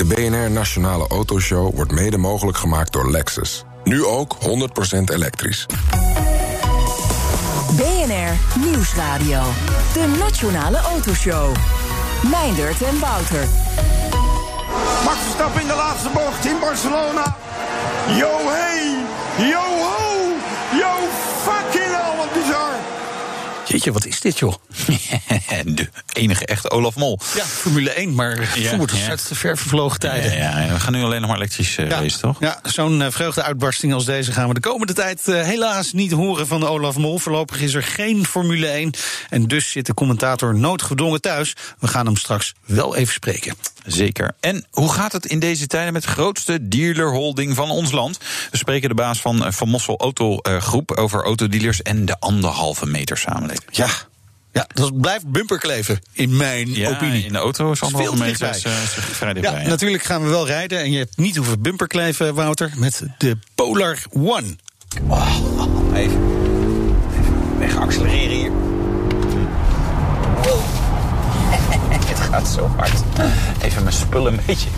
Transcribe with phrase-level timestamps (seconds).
[0.00, 3.64] De BNR Nationale Autoshow wordt mede mogelijk gemaakt door Lexus.
[3.84, 5.66] Nu ook 100% elektrisch.
[7.76, 9.42] BNR Nieuwsradio.
[9.92, 11.56] De Nationale Autoshow.
[12.30, 13.44] Meindert en Wouter.
[15.04, 17.36] Max Verstappen in de laatste bocht in Barcelona.
[18.16, 18.96] Yo hey,
[19.48, 19.69] yo
[23.70, 24.54] Jeetje, wat is dit, joh?
[25.64, 27.18] de enige echte Olaf Mol.
[27.34, 29.08] Ja, Formule 1, maar Ja, voert ja.
[29.08, 30.36] uit de ver vervlogen tijden.
[30.36, 32.40] Ja, ja, we gaan nu alleen nog maar elektrisch racen, toch?
[32.40, 36.46] Ja, zo'n eh, vreugdeuitbarsting als deze gaan we de komende tijd eh, helaas niet horen
[36.46, 37.18] van Olaf Mol.
[37.18, 38.92] Voorlopig is er geen Formule 1.
[39.28, 41.54] En dus zit de commentator noodgedwongen thuis.
[41.78, 43.54] We gaan hem straks wel even spreken.
[43.86, 44.32] Zeker.
[44.40, 48.18] En hoe gaat het in deze tijden met de grootste dealerholding van ons land?
[48.50, 52.16] We spreken de baas van eh, Van Mossel Auto eh, Groep over autodealers en de
[52.20, 53.68] anderhalve meter samenleving.
[53.70, 53.88] Ja,
[54.52, 57.24] ja dat blijft bumperkleven, in mijn Ja, opinie.
[57.24, 59.62] in de auto is te meter is, eh, is vrij Ja, dichtbij.
[59.62, 59.68] ja.
[59.68, 60.78] natuurlijk gaan we wel rijden.
[60.78, 64.56] En je hebt niet hoeven bumperkleven, Wouter, met de Polar One.
[65.94, 68.49] Even, even weg accelereren hier.
[72.30, 72.92] Gaat zo hard.
[73.62, 74.68] Even mijn spullen een beetje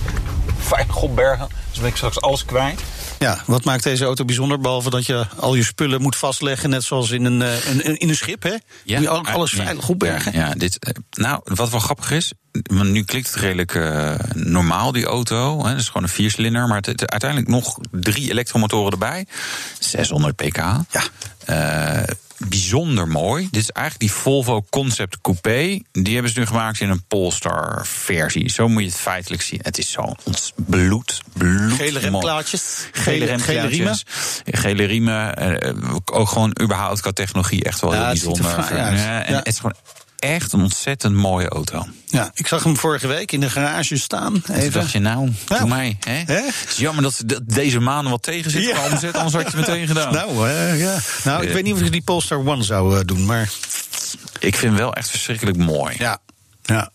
[0.58, 1.48] veilig opbergen.
[1.70, 2.80] Dus ben ik straks alles kwijt.
[3.18, 4.60] Ja, wat maakt deze auto bijzonder?
[4.60, 8.08] Behalve dat je al je spullen moet vastleggen, net zoals in een, eh, een, in
[8.08, 8.50] een schip, hè?
[8.50, 10.32] Moet je ook alles ja, veilig opbergen.
[10.32, 12.32] Ja, ja, dit, eh, nou, wat wel grappig is.
[12.62, 15.62] want Nu klinkt het redelijk eh, normaal, die auto.
[15.64, 16.66] Hè, het is gewoon een viercilinder.
[16.66, 19.26] Maar het, het- uiteindelijk nog drie elektromotoren erbij.
[19.78, 20.56] 600 pk.
[20.56, 21.02] Ja.
[22.72, 23.48] Bijzonder mooi.
[23.50, 25.80] Dit is eigenlijk die Volvo Concept Coupé.
[25.92, 28.50] Die hebben ze nu gemaakt in een Polestar versie.
[28.50, 29.60] Zo moet je het feitelijk zien.
[29.62, 31.72] Het is zo ons bloed, bloed.
[31.72, 33.54] Gele remplaatjes, Gele gele, remplaatjes.
[33.54, 33.98] gele riemen.
[34.44, 35.36] Gele riemen.
[35.36, 35.74] eh,
[36.12, 38.50] ook gewoon überhaupt qua technologie echt wel Ja, heel er bijzonder.
[38.76, 39.38] Ja, en Ja.
[39.38, 39.74] het is gewoon
[40.22, 41.86] echt een ontzettend mooie auto.
[42.06, 44.40] Ja, ik zag hem vorige week in de garage staan.
[44.42, 44.72] Toen Even.
[44.72, 45.96] dacht je, nou, doe mij.
[46.00, 46.12] Hè?
[46.34, 48.84] Het is jammer dat, dat deze maanden wat tegen zit Ja.
[48.90, 49.14] omzet.
[49.16, 50.12] Anders had je het meteen gedaan.
[50.22, 50.98] Nou, ja.
[51.24, 51.54] nou, ik Eh.
[51.54, 53.50] weet niet of ik die Polestar One zou eh, doen, maar
[54.38, 55.94] Ik vind hem wel echt verschrikkelijk mooi.
[55.98, 56.18] ja.
[56.62, 56.90] ja.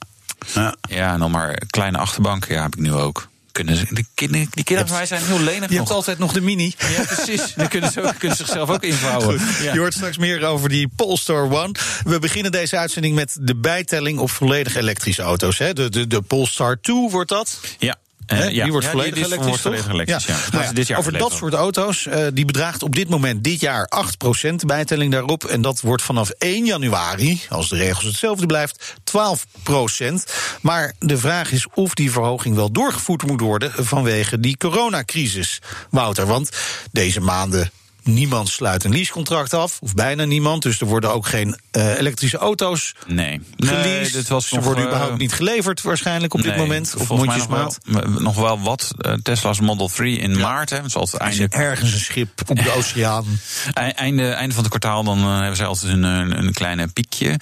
[0.53, 0.75] ja.
[0.90, 2.46] Ja, en dan maar kleine achterbank.
[2.47, 3.28] Ja, heb ik nu ook.
[3.57, 5.91] Kunnen, ze- die kinderen, die kinderen van mij zijn heel lenig Je hebt nog.
[5.97, 6.73] altijd nog de Mini.
[6.97, 7.53] Ja, precies.
[7.57, 9.40] Die kunnen, ze ook, kunnen zichzelf ook invouwen.
[9.62, 9.73] Ja.
[9.73, 11.72] Je hoort straks meer over die Polestar One.
[12.03, 15.57] We beginnen deze uitzending met de bijtelling op volledig elektrische auto's.
[15.57, 15.73] Hè?
[15.73, 17.59] De, de, de Polestar 2 wordt dat.
[17.78, 17.95] Ja.
[18.27, 18.63] Eh, Hè, ja.
[18.63, 19.93] Die wordt Ja, volledig die is- elektrisch, wordt volledig toch?
[19.93, 20.35] elektrisch, ja.
[20.51, 23.43] Nou ze ja, dit jaar over dat soort auto's, eh, die bedraagt op dit moment
[23.43, 25.43] dit jaar 8% bijtelling daarop.
[25.45, 30.33] En dat wordt vanaf 1 januari, als de regels hetzelfde blijft, 12%.
[30.61, 35.59] Maar de vraag is of die verhoging wel doorgevoerd moet worden vanwege die coronacrisis,
[35.89, 36.25] Wouter.
[36.25, 36.49] Want
[36.91, 37.71] deze maanden
[38.07, 40.63] niemand sluit een leasecontract af, of bijna niemand.
[40.63, 43.41] Dus er worden ook geen eh, elektrische auto's Nee.
[43.57, 43.85] geleased.
[43.85, 46.95] Nee, dit was Ze nog, worden eh, überhaupt niet geleverd waarschijnlijk op dit moment.
[46.97, 50.69] Of volgens mij nog wel, nog wel wat eh, Tesla's Model 3 in maart.
[50.69, 53.25] Hè, is einde, ergens een schip op de oceaan.
[53.73, 57.39] ei- einde, einde van het kwartaal dan hebben ze altijd een, een, kleine piekje.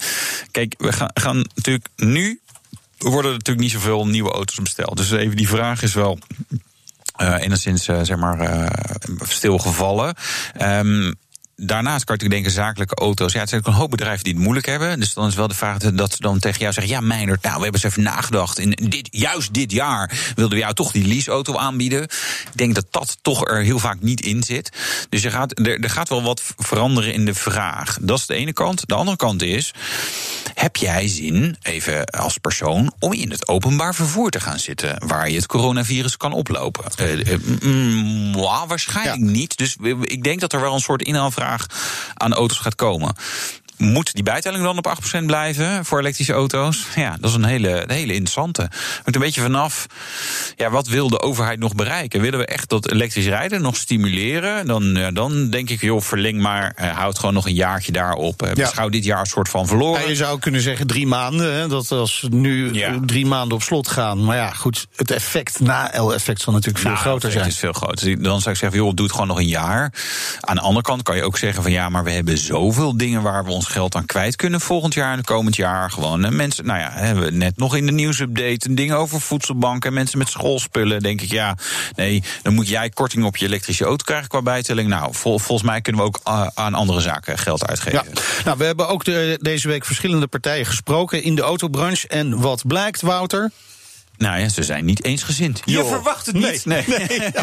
[0.50, 2.40] Kijk, we gaan, gaan natuurlijk nu
[2.98, 4.96] worden er natuurlijk niet zoveel nieuwe auto's besteld.
[4.96, 6.18] Dus even die vraag is wel
[7.18, 8.66] enigszins eh, zeg maar eh,
[9.22, 10.14] stilgevallen.
[10.52, 11.12] Ehm
[11.62, 13.32] Daarnaast kan natuurlijk denken, zakelijke auto's.
[13.32, 15.00] Ja, het zijn ook een hoop bedrijven die het moeilijk hebben.
[15.00, 17.56] Dus dan is wel de vraag dat ze dan tegen jou zeggen: Ja, Meijnerd, nou,
[17.56, 18.58] we hebben eens even nagedacht.
[18.58, 22.02] In dit, juist dit jaar wilden we jou toch die leaseauto aanbieden.
[22.02, 24.70] Ik denk dat dat toch er heel vaak niet in zit.
[25.08, 27.98] Dus je gaat, er, er gaat wel wat veranderen in de vraag.
[28.00, 28.88] Dat is de ene kant.
[28.88, 29.74] De andere kant is:
[30.54, 35.30] heb jij zin, even als persoon, om in het openbaar vervoer te gaan zitten waar
[35.30, 36.84] je het coronavirus kan oplopen?
[36.96, 38.32] Eh, eh, mm,
[38.68, 39.56] waarschijnlijk niet.
[39.56, 41.44] Dus ik denk dat er wel een soort inhaalvraag
[42.14, 43.14] aan auto's gaat komen.
[43.76, 46.86] Moet die bijtelling dan op 8% blijven voor elektrische auto's?
[46.94, 48.60] Ja, dat is een hele, een hele interessante.
[48.94, 49.86] Hangt een beetje vanaf,
[50.56, 52.20] ja, wat wil de overheid nog bereiken?
[52.20, 54.66] Willen we echt dat elektrisch rijden nog stimuleren?
[54.66, 58.40] Dan, ja, dan denk ik, joh, verleng maar, eh, houd gewoon nog een jaartje daarop.
[58.46, 58.52] Ja.
[58.52, 60.02] Beschouw dit jaar een soort van verloren.
[60.02, 61.54] Ja, je zou kunnen zeggen drie maanden.
[61.54, 62.98] Hè, dat als nu Ja.
[63.06, 64.24] drie maanden op slot gaan.
[64.24, 67.48] Maar ja, goed, het effect na L-effect zal natuurlijk veel Nou, groter Het zijn.
[67.50, 68.06] is veel groter.
[68.06, 69.92] Dus Dan zou ik zeggen, joh, doe het gewoon nog een jaar.
[70.40, 73.22] Aan de andere kant kan je ook zeggen van ja, maar we hebben zoveel dingen
[73.22, 75.90] waar we ons geld aan kwijt kunnen volgend jaar en komend jaar.
[75.90, 79.20] Gewoon eh, mensen, nou ja, hebben we net nog in de nieuwsupdate een ding over
[79.20, 81.02] voedselbanken en mensen met schoolspullen.
[81.02, 81.56] Denk ik, ja,
[81.94, 84.88] nee, dan moet jij korting op je elektrische auto krijgen qua bijtelling.
[84.88, 88.04] Nou, vol- volgens mij kunnen we ook eh, aan andere zaken geld uitgeven.
[88.44, 92.08] Nou, we hebben ook de, deze week verschillende partijen gesproken in de autobranche.
[92.08, 93.50] En wat blijkt, Wouter?
[94.16, 95.62] Nou ja, ze zijn niet eensgezind.
[95.64, 96.64] Je verwacht het niet.
[96.64, 96.84] Nee.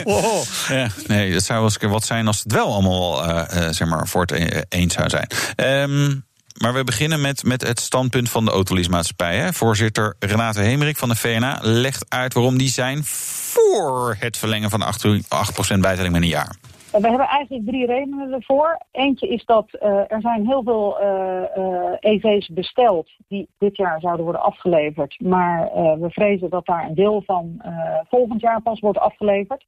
[0.03, 0.41] Oh.
[0.69, 3.87] Ja, nee, dat zou wel eens wat zijn als het wel allemaal eh, eh, zeg
[3.87, 5.27] maar, voor het e- eens zou zijn.
[5.55, 6.15] Ehm,
[6.57, 9.37] maar we beginnen met, met het standpunt van de autoleasemaatschappij.
[9.37, 9.53] Hè.
[9.53, 14.79] Voorzitter Renate Hemerik van de VNA legt uit waarom die zijn voor het verlengen van
[14.79, 16.55] de 8%, 8% bijtelling met een jaar.
[17.01, 18.81] We hebben eigenlijk drie redenen ervoor.
[18.91, 23.99] Eentje is dat uh, er zijn heel veel uh, uh, EV's besteld die dit jaar
[23.99, 25.19] zouden worden afgeleverd.
[25.19, 25.69] Maar
[25.99, 27.61] we vrezen dat daar een deel van
[28.09, 29.65] volgend jaar pas wordt afgeleverd.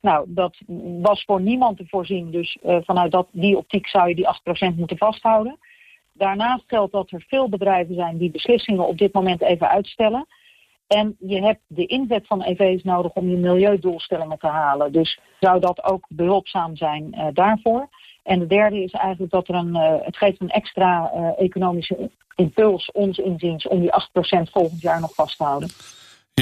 [0.00, 0.56] Nou, dat
[1.00, 2.30] was voor niemand te voorzien.
[2.30, 4.28] Dus vanuit dat, die optiek zou je die
[4.72, 5.58] 8% moeten vasthouden.
[6.12, 10.26] Daarnaast geldt dat er veel bedrijven zijn die beslissingen op dit moment even uitstellen.
[10.86, 14.92] En je hebt de inzet van EV's nodig om je milieudoelstellingen te halen.
[14.92, 17.88] Dus zou dat ook behulpzaam zijn uh, daarvoor.
[18.22, 22.10] En de derde is eigenlijk dat er een, uh, het geeft een extra uh, economische
[22.34, 25.68] impuls, ons inziens, om die 8% volgend jaar nog vast te houden.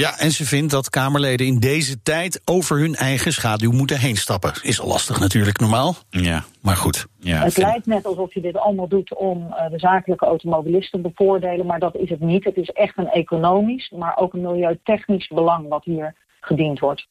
[0.01, 4.15] Ja, en ze vindt dat Kamerleden in deze tijd over hun eigen schaduw moeten heen
[4.15, 4.53] stappen.
[4.61, 5.95] Is al lastig natuurlijk normaal.
[6.09, 6.43] Ja.
[6.61, 7.07] Maar goed.
[7.19, 11.09] Ja, het lijkt net alsof je dit allemaal doet om uh, de zakelijke automobilisten te
[11.09, 12.43] bevoordelen, maar dat is het niet.
[12.43, 17.07] Het is echt een economisch, maar ook een milieutechnisch belang wat hier gediend wordt.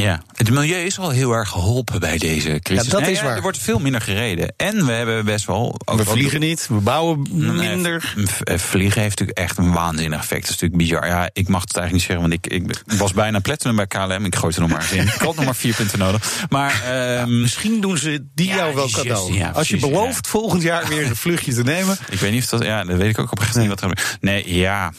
[0.00, 2.84] Ja, het milieu is al heel erg geholpen bij deze crisis.
[2.84, 3.36] Ja, dat Nee, is ja, waar.
[3.36, 4.54] Er wordt veel minder gereden.
[4.56, 5.80] En we hebben best wel...
[5.84, 8.14] ook We vliegen niet, we bouwen minder.
[8.44, 10.40] eh, Vliegen heeft natuurlijk echt een waanzinnig effect.
[10.40, 11.06] Dat is natuurlijk bizar.
[11.06, 12.46] Ja, ik mag het eigenlijk niet zeggen, want ik,
[12.86, 14.24] ik was bijna platinum bij KLM.
[14.24, 15.02] Ik gooi er nog maar eens in.
[15.14, 16.44] Ik had nog maar vier punten nodig.
[16.48, 19.42] Maar ehm, Misschien doen ze die jou wel cadeau.
[19.52, 21.96] Als je belooft volgend jaar weer een vluchtje te nemen.
[22.10, 22.62] ik weet niet of dat...
[22.64, 24.16] Ja, dat weet ik ook oprecht niet wat er gebeurt.
[24.20, 24.92] Nee, ja...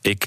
[0.00, 0.26] Ik...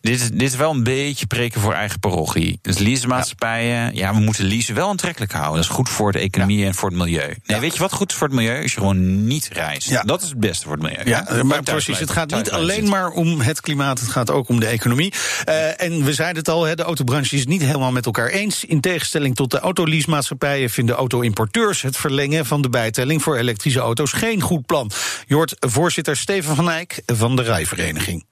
[0.00, 2.58] Dit is, dit is wel een beetje preken voor eigen parochie.
[2.62, 4.14] Dus leasemaatschappijen, ja.
[4.14, 5.54] we moeten leasen wel aantrekkelijk houden.
[5.54, 7.26] Dat is goed voor de economie en voor het milieu.
[7.26, 7.60] Nee, Ja.
[7.60, 8.62] weet je wat goed is voor het milieu?
[8.62, 9.88] Als je gewoon niet reist.
[9.88, 10.02] Ja.
[10.02, 11.04] Dat is het beste voor het milieu.
[11.04, 11.98] Ja, maar precies.
[11.98, 15.12] Het gaat niet alleen maar om het klimaat, het gaat ook om de economie.
[15.44, 18.28] Eh, en we zeiden het al, hè, de autobranche is het niet helemaal met elkaar
[18.28, 18.64] eens.
[18.64, 24.12] In tegenstelling tot de autoleasemaatschappijen vinden auto-importeurs het verlengen van de bijtelling voor elektrische auto's
[24.12, 24.90] geen goed plan.
[25.28, 28.24] Hoort voorzitter Steven van Eyck van de Rijvereniging.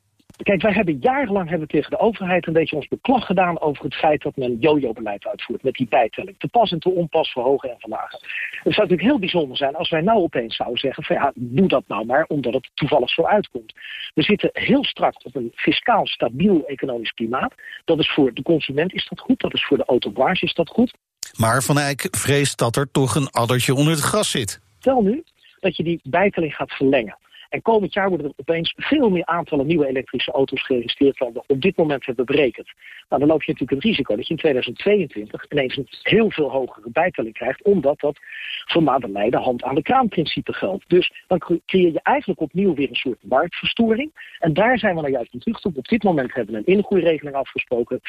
[0.42, 3.94] Kijk, wij hebben jarenlang hebben tegen de overheid een beetje ons beklag gedaan over het
[3.94, 6.38] feit dat men jojo-beleid uitvoert met die bijtelling.
[6.38, 8.18] Te pas en te onpas verhogen en verlagen.
[8.20, 11.68] Het zou natuurlijk heel bijzonder zijn als wij nou opeens zouden zeggen van ja, doe
[11.68, 13.72] dat nou maar omdat het toevallig zo uitkomt.
[14.14, 17.54] We zitten heel strak op een fiscaal stabiel economisch klimaat.
[17.84, 20.68] Dat is voor de consument is dat goed, dat is voor de autobranche is dat
[20.68, 20.94] goed.
[21.36, 24.60] Maar Van Eyck vreest dat er toch een addertje onder het gras zit.
[24.78, 25.24] Stel nu
[25.60, 27.16] dat je die bijtelling gaat verlengen.
[27.48, 31.42] En komend jaar worden er opeens veel meer aantallen nieuwe elektrische auto's geregistreerd dan we
[31.46, 32.68] op dit moment hebben berekend.
[33.08, 36.50] Nou, dan loop je natuurlijk het risico dat je in 2022 ineens een heel veel
[36.50, 38.18] hogere bijtelling krijgt, omdat dat
[38.66, 40.84] voor naderlei de hand aan de kraan principe geldt.
[40.88, 44.10] Dus dan cre- creëer je eigenlijk opnieuw weer een soort marktverstoring.
[44.38, 45.72] En daar zijn we nou juist aan terug toe.
[45.74, 48.00] Op dit moment hebben we een ingroeiregeling afgesproken.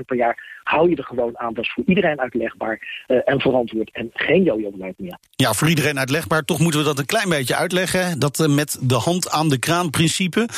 [0.00, 1.54] 4% per jaar hou je er gewoon aan.
[1.54, 3.90] Dat is voor iedereen uitlegbaar eh, en verantwoord.
[3.92, 5.16] En geen jojo-beleid meer.
[5.30, 6.42] Ja, voor iedereen uitlegbaar.
[6.42, 8.18] Toch moeten we dat een klein beetje uitleggen.
[8.18, 10.48] Dat eh, met de hand aan de kraan principe.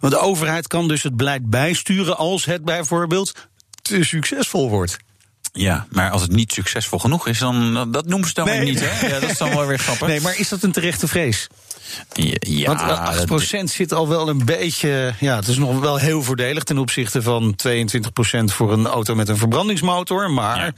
[0.00, 3.32] Want de overheid kan dus het beleid bijsturen als het bijvoorbeeld
[3.82, 4.96] te succesvol wordt.
[5.52, 8.56] Ja, maar als het niet succesvol genoeg is, dan dat noemen ze dan Nee.
[8.58, 8.80] weer niet.
[8.80, 9.06] Hè?
[9.06, 10.08] Ja, dat is dan wel weer grappig.
[10.14, 11.46] Nee, maar is dat een terechte vrees?
[12.12, 15.14] Ja, ja, Want eh, 8% zit al wel een beetje.
[15.20, 19.28] Ja, het is nog wel heel voordelig ten opzichte van 22% voor een auto met
[19.28, 20.30] een verbrandingsmotor.
[20.30, 20.72] Maar Ja.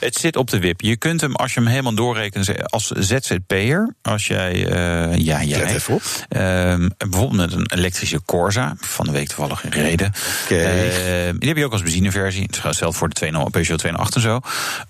[0.00, 0.80] Het zit op de wip.
[0.80, 5.58] Je kunt hem, als je hem helemaal doorrekent als ZZP'er, als jij, eh ja, jij,
[5.58, 6.02] Let even op.
[6.28, 10.12] Ehm, bijvoorbeeld met een elektrische Corsa, van de week toevallig gereden.
[10.44, 10.54] Oké.
[10.54, 12.42] Ehm, die heb je ook als benzineversie.
[12.42, 14.40] Het geldt voor de 2.0 Peugeot 208 en zo.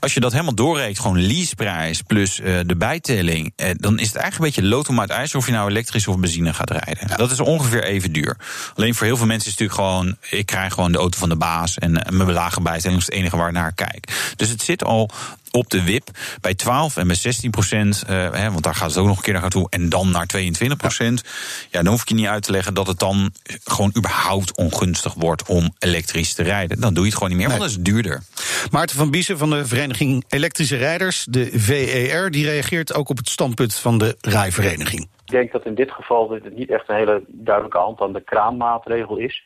[0.00, 4.16] Als je dat helemaal doorrekent, gewoon leaseprijs plus eh, de bijtelling, eh, dan is het
[4.16, 7.16] eigenlijk een beetje lood om uit ijs of je nou elektrisch of benzine gaat rijden.
[7.16, 8.36] Dat is ongeveer even duur.
[8.74, 11.28] Alleen voor heel veel mensen is het natuurlijk gewoon, ik krijg gewoon de auto van
[11.28, 14.32] de baas en eh, mijn lage bijtelling is het enige waar ik naar kijk.
[14.36, 14.97] Dus het zit al
[15.50, 16.08] op de wip
[16.40, 19.22] bij 12 en bij 16 procent, eh, hè, want daar gaat het ook nog een
[19.22, 21.22] keer naar naartoe, en dan naar 22 procent.
[21.70, 21.82] Ja.
[21.82, 23.32] dan hoef ik je niet uit te leggen dat het dan
[23.64, 26.80] gewoon überhaupt ongunstig wordt om elektrisch te rijden.
[26.80, 28.22] Dan doe je het gewoon niet meer, want dat is duurder.
[28.70, 33.28] Maarten van Biesen van de Vereniging Elektrische Rijders, de VER, die reageert ook op het
[33.28, 35.08] standpunt van de Rijvereniging.
[35.24, 38.24] Ik denk dat in dit geval dit niet echt een hele duidelijke hand aan de
[38.24, 39.44] kraammaatregel is.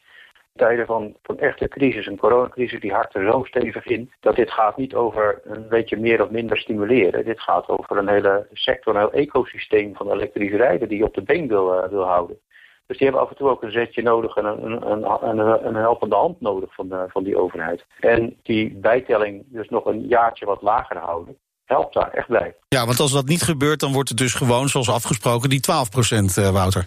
[0.55, 4.13] Tijden van, van echte crisis, een coronacrisis, die hakt er zo stevig in...
[4.21, 7.25] dat dit gaat niet over een beetje meer of minder stimuleren.
[7.25, 10.89] Dit gaat over een hele sector, een heel ecosysteem van elektrisch rijden...
[10.89, 12.39] die je op de been wil, eh, wil houden.
[12.87, 15.67] Dus die hebben af en toe ook een zetje nodig en een, een, een, een,
[15.67, 17.85] een helpende hand nodig van, de, van die overheid.
[18.01, 22.55] En die bijtelling dus nog een jaartje wat lager houden, helpt daar echt bij.
[22.69, 25.91] Ja, want als dat niet gebeurt, dan wordt het dus gewoon zoals afgesproken die 12
[25.91, 26.87] procent, eh, Wouter.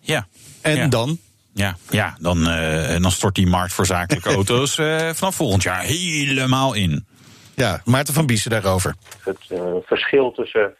[0.00, 0.26] Ja.
[0.62, 0.88] En Ja.
[0.88, 1.18] dan?
[1.54, 5.82] Ja, ja dan, eh, dan stort die markt voor zakelijke auto's eh, vanaf volgend jaar
[5.82, 7.06] helemaal in.
[7.54, 8.94] Ja, Maarten van Biesen daarover.
[9.24, 10.74] Het eh, verschil tussen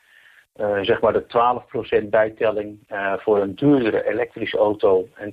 [0.53, 1.25] eh, zeg maar de
[2.05, 5.33] 12% bijtelling eh, voor een duurdere elektrische auto en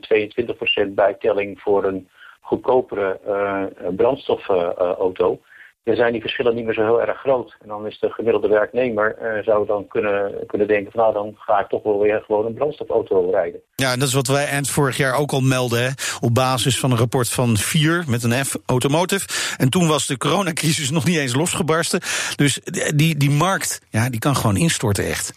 [0.89, 2.09] 22% bijtelling voor een
[2.41, 5.41] goedkopere uh, brandstofauto,
[5.83, 7.55] dan zijn die verschillen niet meer zo heel erg groot.
[7.61, 11.59] En dan is de gemiddelde werknemer zou dan kunnen, kunnen denken van nou dan ga
[11.59, 13.61] ik toch wel weer gewoon een brandstofauto rijden.
[13.75, 15.83] Ja, en dat is wat wij eind vorig jaar ook al melden.
[15.83, 15.89] Hè?
[16.19, 19.27] Op basis van een rapport van vier met een F Automotive.
[19.57, 22.01] En toen was de coronacrisis nog niet eens losgebarsten.
[22.35, 22.59] Dus
[22.95, 25.33] die, die markt, ja, die kan gewoon instorten echt.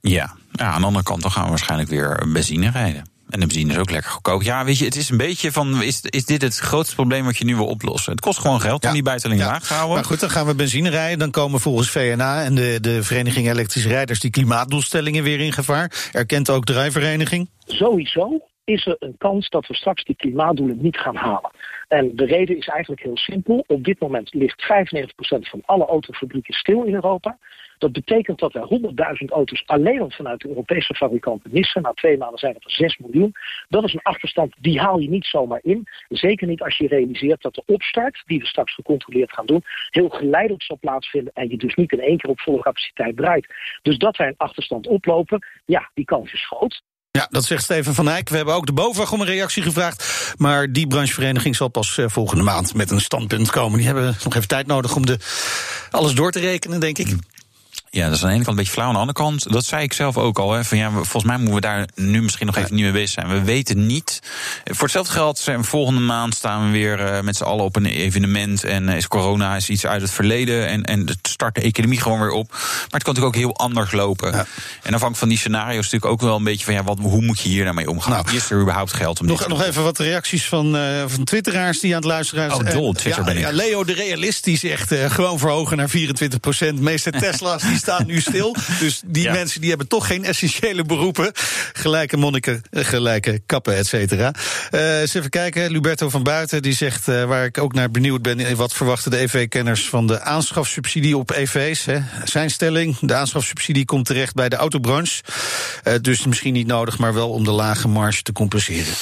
[0.00, 0.36] Ja.
[0.52, 3.15] ja, aan de andere kant dan gaan we waarschijnlijk weer benzine rijden.
[3.30, 4.42] En de benzine is ook lekker goedkoop.
[4.42, 7.36] Ja, weet je, het is een beetje van: is, is dit het grootste probleem wat
[7.36, 8.12] je nu wil oplossen?
[8.12, 9.94] Het kost gewoon geld om die bijtelling laag te houden.
[9.94, 11.18] Maar goed, dan gaan we benzine rijden.
[11.18, 16.08] Dan komen volgens VNA en de, de Vereniging Elektrische Rijders die klimaatdoelstellingen weer in gevaar.
[16.12, 17.50] Erkent ook de rijvereniging?
[17.66, 21.50] Sowieso is er een kans dat we straks die klimaatdoelen niet gaan halen.
[21.88, 23.64] En de reden is eigenlijk heel simpel.
[23.66, 24.66] Op dit moment ligt 95%
[25.50, 27.38] van alle autofabrieken stil in Europa.
[27.78, 28.68] Dat betekent dat er
[29.20, 31.82] 100.000 auto's alleen al vanuit de Europese fabrikanten missen.
[31.82, 33.32] Na twee maanden zijn het er 6 miljoen.
[33.68, 35.88] Dat is een achterstand, die haal je niet zomaar in.
[36.08, 40.08] Zeker niet als je realiseert dat de opstart, die we straks gecontroleerd gaan doen, heel
[40.08, 43.54] geleidelijk zal plaatsvinden en je dus niet in één keer op volle capaciteit draait.
[43.82, 46.82] Dus dat wij een achterstand oplopen, ja, die kans is groot.
[47.10, 48.28] Ja, dat zegt Steven van Eyck.
[48.28, 50.34] We hebben ook de BOVAG om een reactie gevraagd.
[50.36, 53.76] Maar die branchevereniging zal pas eh, volgende maand met een standpunt komen.
[53.76, 55.18] Die hebben nog even tijd nodig om de,
[55.90, 57.16] alles door te rekenen, denk ik.
[57.96, 58.86] Ja, dat is aan de ene kant een beetje flauw.
[58.86, 60.52] Aan de andere kant, dat zei ik zelf ook al.
[60.52, 63.10] Hè, van ja, volgens mij moeten we daar nu misschien nog even niet mee bezig
[63.10, 63.28] zijn.
[63.28, 64.20] We weten niet.
[64.64, 67.86] Voor hetzelfde geld zijn volgende maand staan we weer uh, met z'n allen op een
[67.86, 68.64] evenement.
[68.64, 70.68] En uh, is corona is iets uit het verleden.
[70.68, 72.50] En, en start de economie gewoon weer op.
[72.50, 72.60] Maar
[72.90, 74.32] het kan natuurlijk ook heel anders lopen.
[74.32, 74.38] Ja.
[74.38, 74.46] En
[74.82, 77.48] afhankelijk van die scenario's natuurlijk ook wel een beetje van ja, wat, hoe moet je
[77.48, 78.12] hier nou mee omgaan?
[78.12, 81.80] Nou, is er überhaupt geld om nog, nog even wat reacties van, uh, van twitteraars
[81.80, 82.66] die aan het luisteren zijn.
[82.66, 83.52] Oh, dol, Twitter ja, ben ik.
[83.52, 86.80] Leo de Realist die zegt gewoon verhogen naar 24 procent.
[86.80, 88.56] meeste Tesla's die staan nu stil.
[88.80, 89.32] Dus die ja.
[89.32, 91.32] mensen die hebben toch geen essentiële beroepen.
[91.72, 94.34] Gelijke monniken, gelijke kappen, et cetera.
[94.70, 95.70] Uh, eens even kijken.
[95.70, 98.56] Luberto van Buiten die zegt, uh, waar ik ook naar benieuwd ben...
[98.56, 101.84] wat verwachten de EV-kenners van de aanschafsubsidie op EV's?
[101.84, 101.98] Hè?
[102.24, 105.22] Zijn stelling, de aanschafsubsidie komt terecht bij de autobranche.
[105.84, 108.94] Uh, dus misschien niet nodig, maar wel om de lage marge te compenseren.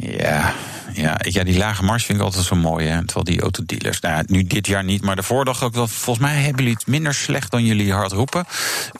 [0.00, 0.54] Ja,
[0.92, 2.86] ja, ja die lage marge vind ik altijd zo mooi.
[2.86, 3.04] Hè?
[3.04, 5.88] Terwijl die autodealers, nou, nu dit jaar niet, maar daarvoor dacht ik ook wel...
[5.88, 8.44] volgens mij hebben jullie het minder slecht dan jullie hard roepen.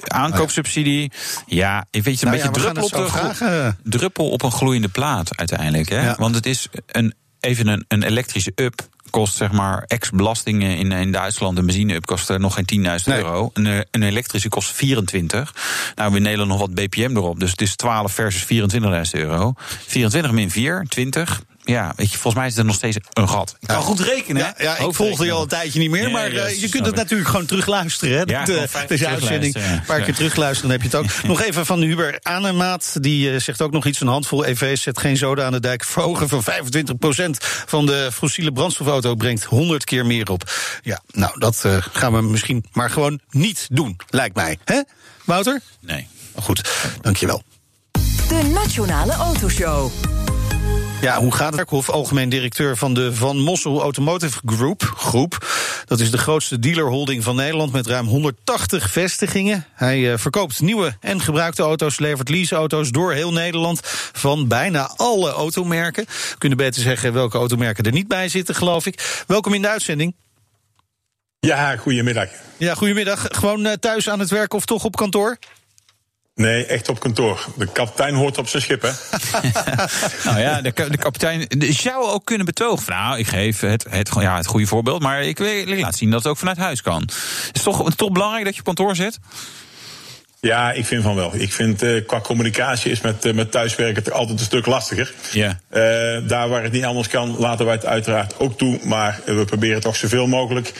[0.05, 1.13] Aankoopsubsidie,
[1.47, 5.37] ja, ik weet je, een nou beetje druppel, op de, druppel op een gloeiende plaat
[5.37, 5.89] uiteindelijk.
[5.89, 6.05] Hè?
[6.05, 6.17] Ja.
[6.19, 11.13] Want het is een, even een, een elektrische up kost zeg maar ex-belastingen in, in
[11.13, 11.59] Duitsland.
[11.59, 13.19] Een benzine-up kost nog geen 10.000 nee.
[13.19, 13.51] euro.
[13.53, 15.55] Een, een elektrische kost 24.
[15.95, 17.41] Nou, we in Nederland nog wat BPM erop.
[17.41, 18.73] Dus het is 12 versus
[19.15, 19.55] 24.000 euro.
[19.87, 23.57] 24 min 4, 20 ja, weet je, volgens mij is er nog steeds een gat.
[23.61, 23.83] Ik kan ja.
[23.83, 24.43] goed rekenen.
[24.43, 26.95] Ja, ja ik volgde je al een tijdje niet meer, maar uh, je kunt het
[26.95, 28.19] natuurlijk gewoon terugluisteren.
[28.19, 28.23] Hè?
[28.25, 29.55] Ja, de, deze uitzending.
[29.55, 31.23] Een paar keer terugluisteren, dan heb je het ook.
[31.29, 34.01] nog even van Hubert Anemaat, die uh, zegt ook nog iets.
[34.01, 35.85] Een handvol EV's zet geen zoden aan de dijk.
[35.85, 36.47] Verhogen van 25%
[37.67, 40.51] van de fossiele brandstofauto brengt 100 keer meer op.
[40.83, 44.59] Ja, nou, dat uh, gaan we misschien maar gewoon niet doen, lijkt mij.
[44.65, 44.83] Hè,
[45.25, 45.61] Wouter?
[45.81, 46.09] Nee.
[46.35, 46.71] Goed,
[47.01, 47.43] dankjewel.
[48.29, 49.91] De Nationale Autoshow.
[51.01, 51.57] Ja, hoe gaat het?
[51.57, 55.47] Werkhof, algemeen directeur van de Van Mossel Automotive Group, groep.
[55.85, 59.67] Dat is de grootste dealerholding van Nederland met ruim 180 vestigingen.
[59.73, 63.81] Hij uh, verkoopt nieuwe en gebruikte auto's, levert leaseauto's door heel Nederland
[64.13, 66.05] van bijna alle automerken.
[66.05, 69.25] We kunnen beter zeggen welke automerken er niet bij zitten, geloof ik.
[69.27, 70.15] Welkom in de uitzending.
[71.41, 72.29] Ja, goedemiddag.
[72.57, 73.27] Ja, goedemiddag.
[73.31, 75.39] Gewoon uh, thuis aan het werk of toch op kantoor?
[76.37, 77.47] Nee, echt op kantoor.
[77.57, 78.91] De kapitein hoort op zijn schip, hè?
[80.31, 82.93] nou ja, de, de kapitein zou ook kunnen betogen.
[82.93, 86.23] Nou, ik geef het, het, ja, het goede voorbeeld, maar ik, ik laat zien dat
[86.23, 87.03] het ook vanuit huis kan.
[87.07, 89.19] Is het toch, toch belangrijk dat je op kantoor zit?
[90.41, 91.35] Ja, ik vind van wel.
[91.35, 95.13] Ik vind uh, qua communicatie is met, uh, met thuiswerken het altijd een stuk lastiger.
[95.33, 95.49] Ja.
[95.49, 98.79] Uh, daar waar het niet anders kan, laten wij het uiteraard ook toe.
[98.85, 100.73] Maar we proberen toch zoveel mogelijk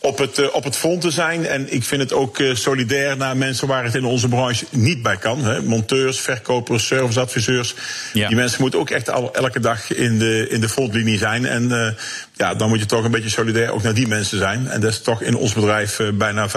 [0.00, 1.46] op het, uh, op het front te zijn.
[1.46, 5.02] En ik vind het ook uh, solidair naar mensen waar het in onze branche niet
[5.02, 5.44] bij kan.
[5.44, 5.62] Hè.
[5.62, 7.74] Monteurs, verkopers, serviceadviseurs.
[8.12, 8.28] Ja.
[8.28, 11.46] Die mensen moeten ook echt al, elke dag in de, in de frontlinie zijn.
[11.46, 11.88] En uh,
[12.34, 14.68] ja, dan moet je toch een beetje solidair ook naar die mensen zijn.
[14.68, 16.52] En dat is toch in ons bedrijf bijna 75%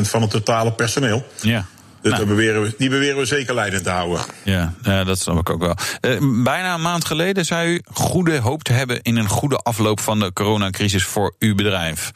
[0.00, 1.26] van het totale personeel.
[1.40, 1.66] Ja.
[2.04, 2.26] Dus nou.
[2.26, 4.24] beweren we, die beweren we zeker leidend te houden.
[4.42, 5.76] Ja, ja dat snap ik ook wel.
[6.00, 10.00] Uh, bijna een maand geleden zei u goede hoop te hebben in een goede afloop
[10.00, 12.10] van de coronacrisis voor uw bedrijf.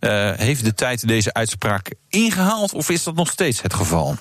[0.00, 4.16] Uh, heeft de tijd deze uitspraak ingehaald of is dat nog steeds het geval?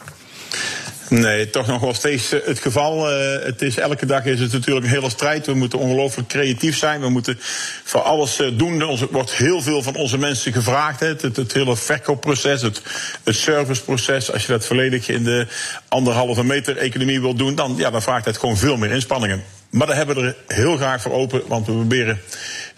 [1.09, 3.11] Nee, toch nog wel steeds eh, het geval.
[3.11, 5.45] Uh, het is, elke dag is het natuurlijk een hele strijd.
[5.45, 7.01] We moeten ongelooflijk creatief zijn.
[7.01, 7.39] We moeten
[7.83, 8.81] voor alles uh, doen.
[8.81, 10.99] Er wordt heel veel van onze mensen gevraagd.
[10.99, 12.81] Het, het, het, hele verkoopproces, het,
[13.23, 14.31] het serviceproces.
[14.31, 15.47] Als je dat volledig in de
[15.87, 19.43] anderhalve meter economie wil doen, dan, ja, dan vraagt het gewoon veel meer inspanningen.
[19.69, 22.19] Maar daar hebben we er heel graag voor open, want we proberen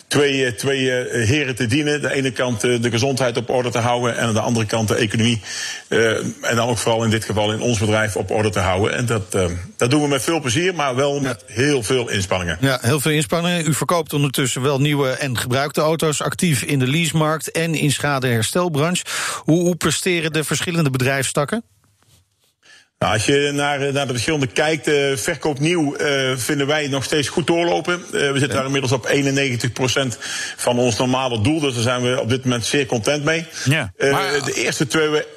[0.09, 2.01] twee, eh, twee eh, heren te dienen.
[2.01, 4.87] De ene kant eh, de gezondheid op orde te houden en aan de andere kant
[4.87, 5.41] de economie.
[5.87, 8.95] en dan ook vooral in dit geval in ons bedrijf op orde te houden.
[8.95, 9.37] En dat,
[9.77, 12.57] dat doen we met veel plezier, maar wel met heel veel inspanningen.
[12.61, 13.67] Ja, heel veel inspanningen.
[13.67, 19.03] U verkoopt ondertussen wel nieuwe en gebruikte auto's, actief in de leasemarkt en in schadeherstelbranche.
[19.43, 21.63] Hoe, hoe presteren de verschillende bedrijfstakken?
[22.99, 27.03] Nou, als je naar, naar de verschillende kijkt, uh, verkoop nieuw uh, vinden wij nog
[27.03, 27.93] steeds goed doorlopen.
[27.93, 30.17] Uh, we zitten daar inmiddels op 91%
[30.55, 31.59] van ons normale doel.
[31.59, 33.45] Dus daar zijn we op dit moment zeer content mee.
[33.63, 35.09] Ja, maar, de eerste twee...
[35.09, 35.27] We,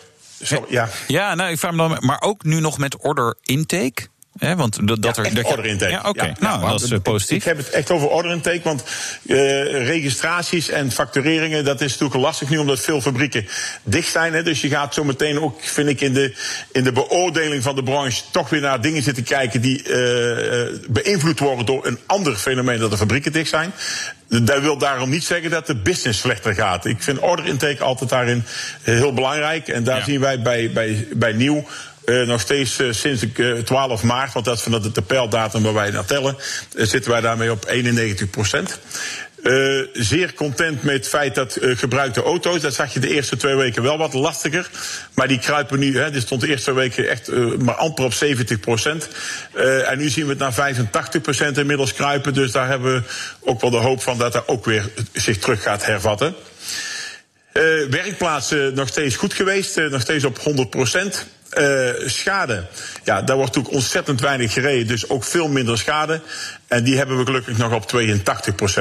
[0.40, 0.88] sorry, ja.
[1.06, 4.06] ja, nou, ik vraag me dan, maar ook nu nog met order intake?
[4.38, 5.34] Hè, want dat, dat ja, er.
[5.34, 5.90] Dat order intake.
[5.90, 6.08] Ja, oké.
[6.08, 6.36] Okay.
[6.40, 7.36] nou, dat is uh, positief.
[7.36, 8.84] Ik heb het echt over order intake, want
[9.22, 9.36] uh,
[9.86, 13.46] registraties en factureringen, dat is natuurlijk lastig nu, omdat veel fabrieken
[13.82, 14.32] dicht zijn.
[14.32, 16.34] Hè, dus je gaat zo meteen ook, vind ik, in de,
[16.72, 21.38] in de beoordeling van de branche toch weer naar dingen zitten kijken die uh, beïnvloed
[21.38, 23.72] worden door een ander fenomeen dat de fabrieken dicht zijn.
[24.28, 26.84] Dat wil daarom niet zeggen dat de business slechter gaat.
[26.84, 28.44] Ik vind order intake altijd daarin
[28.82, 29.68] heel belangrijk.
[29.68, 30.04] En daar ja.
[30.04, 31.66] zien wij bij, bij, bij nieuw
[32.04, 35.74] uh, nog steeds uh, sinds uh, 12 maart, want dat is van de pijldatum waar
[35.74, 36.36] wij naar tellen,
[36.76, 38.78] zitten wij daarmee op 91 procent.
[39.92, 43.82] zeer content met het feit dat gebruikte auto's, dat zag je de eerste twee weken
[43.82, 44.70] wel wat lastiger.
[45.14, 48.12] Maar die kruipen nu, hè, dit stond de eerste twee weken echt maar amper op
[48.12, 49.08] 70 procent.
[49.86, 52.34] en nu zien we het naar 85 procent inmiddels kruipen.
[52.34, 53.02] Dus daar hebben we
[53.40, 56.34] ook wel de hoop van dat dat ook weer zich terug gaat hervatten.
[57.90, 61.26] werkplaatsen nog steeds goed geweest, nog steeds op 100 procent.
[61.58, 62.66] Uh, schade.
[63.04, 66.20] Ja, daar wordt natuurlijk ontzettend weinig gereden, dus ook veel minder schade.
[66.68, 67.92] En die hebben we gelukkig nog op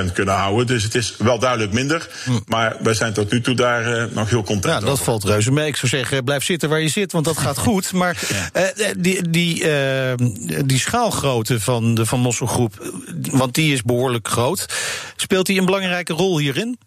[0.09, 0.67] 82% kunnen houden.
[0.67, 2.07] Dus het is wel duidelijk minder.
[2.23, 2.31] Hm.
[2.45, 5.03] Maar wij zijn tot nu toe daar uh, nog heel content Ja, dat over.
[5.03, 5.67] valt reuze mee.
[5.67, 7.93] Ik zou zeggen, blijf zitten waar je zit, want dat gaat goed.
[7.93, 8.17] Maar
[8.57, 8.63] uh,
[8.97, 9.65] die, die,
[10.65, 12.91] die schaalgrootte van de Van Mossel Groep,
[13.31, 14.65] want die is behoorlijk groot.
[15.15, 16.77] Speelt die een belangrijke rol hierin?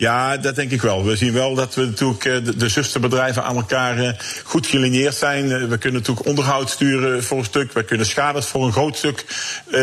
[0.00, 1.04] Ja, dat denk ik wel.
[1.04, 5.68] We zien wel dat we natuurlijk de, de zusterbedrijven aan elkaar goed gelineerd zijn.
[5.68, 7.72] We kunnen natuurlijk onderhoud sturen voor een stuk.
[7.72, 9.24] We kunnen schades voor een groot stuk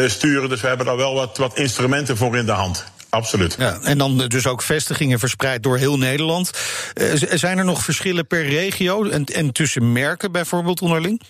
[0.08, 0.50] sturen.
[0.50, 2.86] Dus we hebben daar wel wat, wat instrumenten voor in de hand.
[3.10, 3.56] Absoluut.
[3.60, 6.52] Ja, en dan dus ook vestigingen verspreid door heel Nederland.
[7.34, 11.22] Zijn er nog verschillen per regio en, en tussen merken bijvoorbeeld onderling?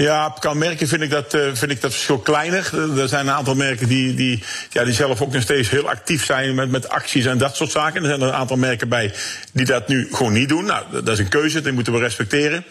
[0.00, 2.70] Ja, kan merken vind ik dat, uh, vind ik dat verschil kleiner.
[2.98, 6.24] Er zijn een aantal merken die, die, ja, die zelf ook nog steeds heel actief
[6.24, 8.02] zijn met, met acties en dat soort zaken.
[8.02, 9.14] Er zijn er een aantal merken bij
[9.52, 10.64] die dat nu gewoon niet doen.
[10.64, 12.64] Nou, dat is een keuze, die moeten we respecteren.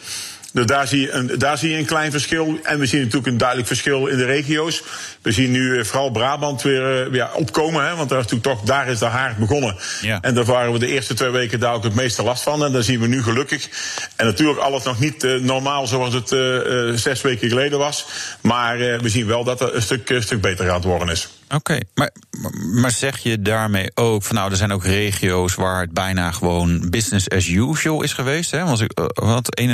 [0.57, 2.59] Dus daar zie, je een, daar zie je een klein verschil.
[2.63, 4.83] En we zien natuurlijk een duidelijk verschil in de regio's.
[5.21, 7.87] We zien nu vooral Brabant weer ja, opkomen.
[7.87, 9.75] Hè, want daar is natuurlijk toch, daar is de haard begonnen.
[10.01, 10.21] Ja.
[10.21, 12.63] En daar waren we de eerste twee weken daar ook het meeste last van.
[12.63, 13.69] En daar zien we nu gelukkig.
[14.15, 18.05] En natuurlijk alles nog niet uh, normaal zoals het uh, uh, zes weken geleden was.
[18.41, 21.29] Maar we zien wel dat het een stuk, stuk beter aan het worden is.
[21.47, 22.11] Oké, okay, maar,
[22.73, 26.89] maar zeg je daarmee ook van nou, er zijn ook regio's waar het bijna gewoon
[26.89, 28.51] business as usual is geweest?
[28.51, 28.63] Hè?
[28.63, 28.83] Want
[29.13, 29.65] wat 91%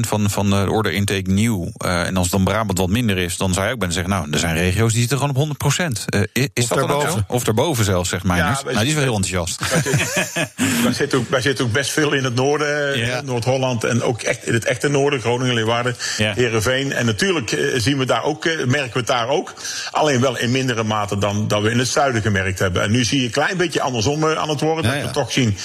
[0.00, 1.72] van, van de order intake nieuw.
[1.84, 4.30] Uh, en als dan Brabant wat minder is, dan zou je ook bijna zeggen, nou,
[4.30, 5.86] er zijn regio's die zitten gewoon op 100%.
[6.14, 7.08] Uh, is of dat daarboven.
[7.08, 7.34] ook zo?
[7.34, 8.36] Of daarboven zelfs, zegt mij.
[8.36, 9.60] Ja, nou, die is wel heel enthousiast.
[10.84, 13.24] Wij zitten, ook, wij zitten ook best veel in het noorden.
[13.24, 15.96] Noord-Holland en ook echt in het echte noorden, Groningen, Leeuwarden.
[16.16, 16.92] Heerenveen.
[16.92, 19.54] En natuurlijk zien we daar ook, merken we het daar ook.
[19.90, 22.82] Alleen wel in mindere mate dan, dan we in het zuiden gemerkt hebben.
[22.82, 24.90] En nu zie je een klein beetje andersom aan het worden.
[24.90, 25.56] Ja, dat we toch zien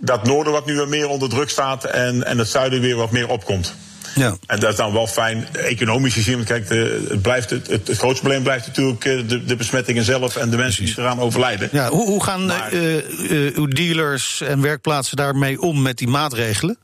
[0.00, 3.28] dat noorden wat nu meer onder druk staat en, en het zuiden weer wat meer
[3.28, 3.74] opkomt.
[4.14, 4.36] Ja.
[4.46, 6.44] En dat is dan wel fijn, economisch gezien.
[6.44, 10.36] Kijk, de, het, blijft het, het, het, grootste probleem blijft natuurlijk de, de besmettingen zelf
[10.36, 11.68] en de mensen die eraan overlijden.
[11.72, 12.94] Ja, hoe, hoe gaan maar, uh,
[13.30, 16.78] uh, uw dealers en werkplaatsen daarmee om met die maatregelen?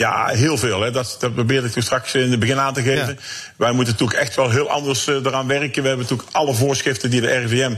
[0.00, 0.80] Ja, heel veel.
[0.80, 0.90] Hè.
[0.90, 3.06] Dat, dat probeerde ik toen straks in het begin aan te geven.
[3.06, 3.22] Ja.
[3.56, 5.82] Wij moeten natuurlijk echt wel heel anders uh, eraan werken.
[5.82, 7.72] We hebben natuurlijk alle voorschriften die de RIVM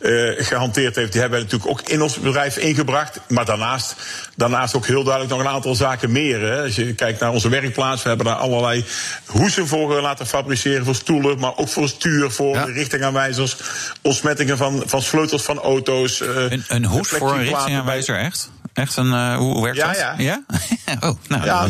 [0.00, 3.20] uh, gehanteerd heeft, die hebben we natuurlijk ook in ons bedrijf ingebracht.
[3.28, 3.94] Maar daarnaast,
[4.36, 6.40] daarnaast ook heel duidelijk nog een aantal zaken meer.
[6.40, 6.62] Hè.
[6.62, 8.84] Als je kijkt naar onze werkplaats, we hebben daar allerlei
[9.26, 12.64] hoesen voor laten fabriceren, voor stoelen, maar ook voor stuur, voor ja.
[12.64, 13.56] richtingaanwijzers,
[14.02, 16.20] ontsmettingen van, van sleutels van auto's.
[16.20, 18.50] Uh, een, een hoes voor een richtingaanwijzer, echt?
[18.78, 19.96] Echt een, uh, hoe werkt ja, dat?
[19.96, 20.42] Ja, ja.
[21.08, 21.68] oh, nou, ja,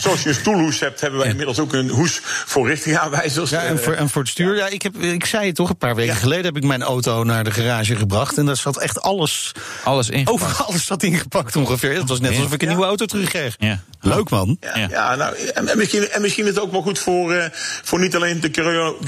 [0.00, 3.50] zoals je een stoelhoes hebt, hebben wij inmiddels ook een hoes voor richtingaanwijzers.
[3.50, 4.56] Ja, en voor, en voor het stuur.
[4.56, 7.24] Ja, ik, heb, ik zei het toch, een paar weken geleden heb ik mijn auto
[7.24, 8.38] naar de garage gebracht.
[8.38, 9.52] En daar zat echt alles.
[9.84, 10.42] Alles ingepakt.
[10.42, 11.96] Overal alles zat ingepakt ongeveer.
[11.96, 13.54] Het was net alsof ik een nieuwe auto terugkreeg.
[13.58, 13.80] Ja.
[14.00, 14.56] Leuk man.
[14.60, 15.14] Ja, ja.
[15.14, 17.44] nou, en, en, misschien, en misschien is het ook wel goed voor, uh,
[17.82, 18.50] voor niet alleen de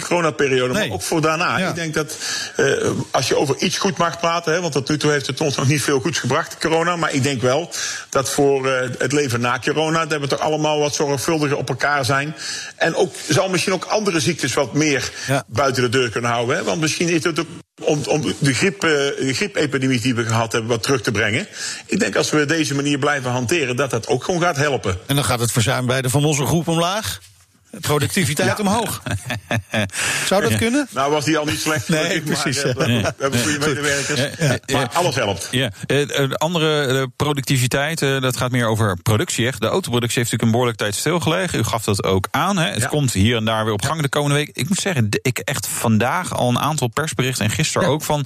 [0.03, 0.88] coronaperiode, nee.
[0.88, 1.59] maar ook voor daarna.
[1.59, 1.68] Ja.
[1.68, 2.18] Ik denk dat
[2.57, 5.40] uh, als je over iets goed mag praten, hè, want tot nu toe heeft het
[5.40, 6.96] ons nog niet veel goeds gebracht, corona.
[6.96, 7.70] Maar ik denk wel
[8.10, 12.04] dat voor uh, het leven na corona, dat we toch allemaal wat zorgvuldiger op elkaar
[12.04, 12.34] zijn.
[12.76, 15.44] En ook zal misschien ook andere ziektes wat meer ja.
[15.46, 16.56] buiten de deur kunnen houden.
[16.56, 17.46] Hè, want misschien is het ook
[17.82, 21.46] om, om de, griep, de griepepidemie die we gehad hebben wat terug te brengen.
[21.86, 24.98] Ik denk als we deze manier blijven hanteren, dat dat ook gewoon gaat helpen.
[25.06, 27.20] En dan gaat het verzuim bij de Van Onze Groep omlaag?
[27.80, 28.64] Productiviteit ja.
[28.64, 29.02] omhoog.
[30.26, 30.88] Zou dat kunnen?
[30.90, 31.88] Nou, was die al niet slecht.
[31.88, 32.64] Nee, precies.
[32.64, 34.20] Maar, uh, we hebben goede medewerkers.
[34.72, 35.48] Maar alles helpt.
[35.50, 35.70] Ja.
[35.86, 39.46] Uh, andere productiviteit, uh, dat gaat meer over productie.
[39.46, 39.60] Echt.
[39.60, 41.58] De autoproductie heeft natuurlijk een behoorlijk tijd stilgelegen.
[41.58, 42.58] U gaf dat ook aan.
[42.58, 42.70] Hè.
[42.70, 44.50] Het komt hier en daar weer op gang de komende week.
[44.52, 47.44] Ik moet zeggen, ik echt vandaag al een aantal persberichten...
[47.44, 48.24] en gisteren ook van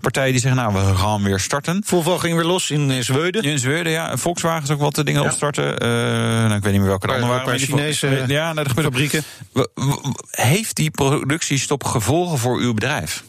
[0.00, 0.60] partijen die zeggen...
[0.60, 1.82] nou, we gaan weer starten.
[1.86, 3.42] Volvo ging weer los in Zweden.
[3.42, 4.16] In Zweden, ja.
[4.16, 5.74] Volkswagen is ook wat dingen opstarten.
[5.78, 7.58] nou, ik weet niet meer welke andere waren.
[7.58, 8.24] Chinese...
[8.26, 9.22] Ja, nou, dat fabrieken.
[10.30, 13.22] Heeft die productiestop gevolgen voor uw bedrijf?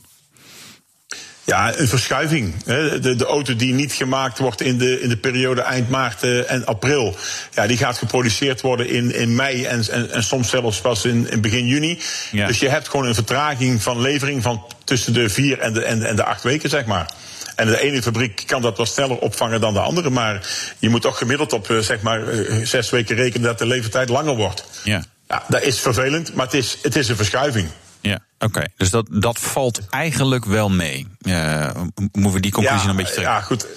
[1.50, 2.64] Ja, een verschuiving.
[2.64, 6.66] De, de, auto die niet gemaakt wordt in de, in de periode eind maart en
[6.66, 7.16] april,
[7.54, 11.30] ja, die gaat geproduceerd worden in, in mei en, en, en soms zelfs pas in,
[11.30, 12.00] in begin juni.
[12.32, 12.48] Ja.
[12.48, 16.04] Dus je hebt gewoon een vertraging van levering van tussen de vier en de, en,
[16.04, 17.14] en de acht weken, zeg maar.
[17.56, 20.10] En de ene fabriek kan dat wat sneller opvangen dan de andere.
[20.10, 22.22] Maar je moet toch gemiddeld op zeg maar
[22.64, 24.64] zes weken rekenen dat de levertijd langer wordt.
[24.84, 25.04] Ja.
[25.30, 27.70] Ja, dat is vervelend, maar het is, het is een verschuiving.
[28.02, 28.46] Ja, oké.
[28.46, 28.68] Okay.
[28.78, 31.08] Dus dat, dat valt eigenlijk wel mee.
[31.22, 31.70] Uh,
[32.12, 33.34] moeten we die conclusie ja, een beetje trekken?
[33.34, 33.68] Ja, goed.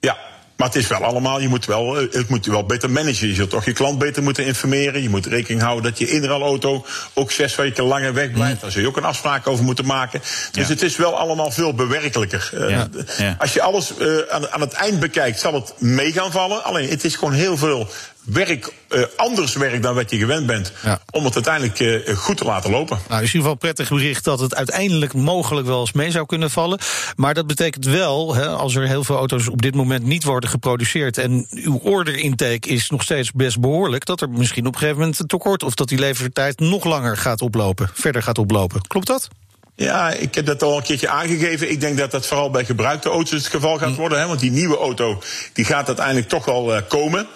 [0.00, 0.16] Ja,
[0.56, 3.28] maar het is wel allemaal, je moet wel, het moet wel beter managen.
[3.28, 5.02] Je zult toch je klant beter moeten informeren.
[5.02, 8.60] Je moet rekening houden dat je inruilauto ook zes weken langer weg blijft.
[8.60, 10.20] Daar zul je ook een afspraak over moeten maken.
[10.20, 10.72] Dus ja.
[10.72, 12.68] het is wel allemaal veel bewerkelijker.
[12.68, 12.88] Ja.
[13.18, 13.36] Ja.
[13.38, 13.92] Als je alles
[14.30, 16.64] aan, aan het eind bekijkt, zal het mee gaan vallen.
[16.64, 17.88] Alleen, het is gewoon heel veel
[18.26, 20.72] werk, uh, anders werk dan wat je gewend bent.
[20.82, 21.00] Ja.
[21.10, 22.98] Om het uiteindelijk uh, goed te laten lopen.
[23.08, 26.26] Nou, is in ieder geval prettig bericht dat het uiteindelijk mogelijk wel eens mee zou
[26.26, 26.78] kunnen vallen.
[27.16, 30.50] Maar dat betekent wel, hè, als er heel veel auto's op dit moment niet worden
[30.50, 31.18] geproduceerd.
[31.18, 34.04] en uw order intake is nog steeds best behoorlijk.
[34.04, 35.62] dat er misschien op een gegeven moment tekort.
[35.62, 37.90] of dat die levertijd nog langer gaat oplopen.
[37.94, 38.80] verder gaat oplopen.
[38.86, 39.28] Klopt dat?
[39.76, 41.70] Ja, ik heb dat al een keertje aangegeven.
[41.70, 44.20] Ik denk dat dat vooral bij gebruikte auto's het geval gaat worden.
[44.20, 47.26] Hè, want die nieuwe auto die gaat uiteindelijk toch wel uh, komen.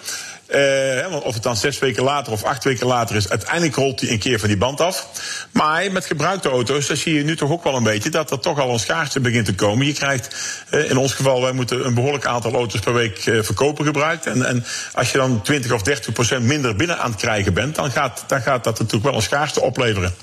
[0.55, 4.09] Uh, of het dan zes weken later of acht weken later is, uiteindelijk rolt hij
[4.09, 5.07] een keer van die band af.
[5.51, 8.39] Maar met gebruikte auto's, dan zie je nu toch ook wel een beetje dat er
[8.39, 9.85] toch al een schaarste begint te komen.
[9.85, 10.35] Je krijgt,
[10.71, 14.25] uh, in ons geval, wij moeten een behoorlijk aantal auto's per week uh, verkopen gebruikt.
[14.25, 17.75] En, en als je dan 20 of 30 procent minder binnen aan het krijgen bent,
[17.75, 20.13] dan gaat, dan gaat dat natuurlijk wel een schaarste opleveren.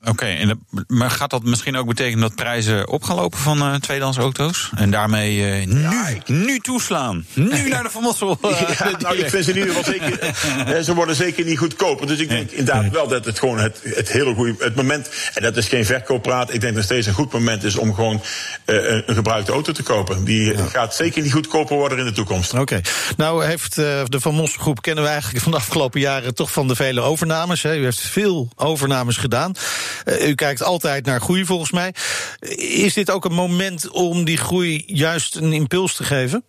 [0.00, 0.54] Oké, okay,
[0.86, 4.70] maar gaat dat misschien ook betekenen dat prijzen op gaan lopen van uh, tweedehands auto's?
[4.76, 6.28] En daarmee uh, nu, ja, ik...
[6.28, 7.26] nu toeslaan.
[7.34, 8.38] Nu naar de Van Mossel.
[8.44, 10.84] Uh, ja, nou, ik vind ze in ieder geval zeker.
[10.84, 12.06] ze worden zeker niet goedkoper.
[12.06, 15.10] Dus ik denk inderdaad wel dat het gewoon het, het hele goede het moment.
[15.34, 16.54] En dat is geen verkooppraat.
[16.54, 18.22] Ik denk dat steeds een goed moment is om gewoon
[18.66, 20.24] een gebruikte auto te kopen.
[20.24, 20.64] Die ja.
[20.64, 22.52] gaat zeker niet goedkoper worden in de toekomst.
[22.52, 22.60] Oké.
[22.60, 22.82] Okay.
[23.16, 26.68] Nou heeft de Van Mossel groep kennen we eigenlijk van de afgelopen jaren toch van
[26.68, 27.62] de vele overnames.
[27.62, 27.76] Hè.
[27.76, 29.54] U heeft veel overnames gedaan.
[30.04, 31.94] Uh, u kijkt altijd naar groei volgens mij.
[32.58, 36.44] Is dit ook een moment om die groei juist een impuls te geven?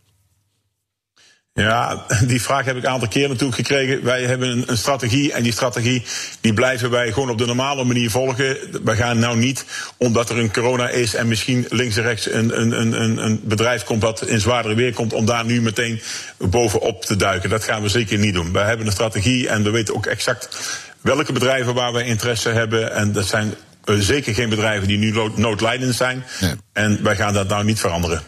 [1.61, 4.03] Ja, die vraag heb ik een aantal keer natuurlijk gekregen.
[4.03, 6.03] Wij hebben een, een, strategie en die strategie
[6.41, 8.57] die blijven wij gewoon op de normale manier volgen.
[8.83, 9.65] We gaan nou niet,
[9.97, 13.83] omdat er een corona is en misschien links en rechts een, een, een, een bedrijf
[13.83, 16.01] komt wat in zwaardere weer komt, om daar nu meteen
[16.37, 17.49] bovenop te duiken.
[17.49, 18.51] Dat gaan we zeker niet doen.
[18.51, 20.57] Wij hebben een strategie en we weten ook exact
[21.01, 22.93] welke bedrijven waar wij interesse hebben.
[22.93, 23.53] En dat zijn
[23.85, 26.23] zeker geen bedrijven die nu noodlijdend zijn.
[26.39, 26.53] Nee.
[26.73, 28.21] En wij gaan dat nou niet veranderen.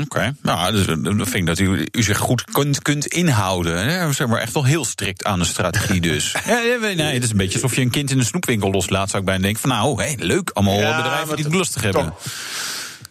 [0.04, 0.32] okay.
[0.42, 3.86] nou, dus, dan vind ik dat u, u zich goed kunt, kunt inhouden.
[3.86, 4.12] Hè?
[4.12, 6.34] Zeg maar echt wel heel strikt aan de strategie dus.
[6.46, 9.22] ja, nee, het is een beetje alsof je een kind in een snoepwinkel loslaat, zou
[9.22, 12.04] ik bijna denken van nou, hey, leuk, allemaal ja, bedrijven die het lustig hebben.
[12.04, 12.30] Toch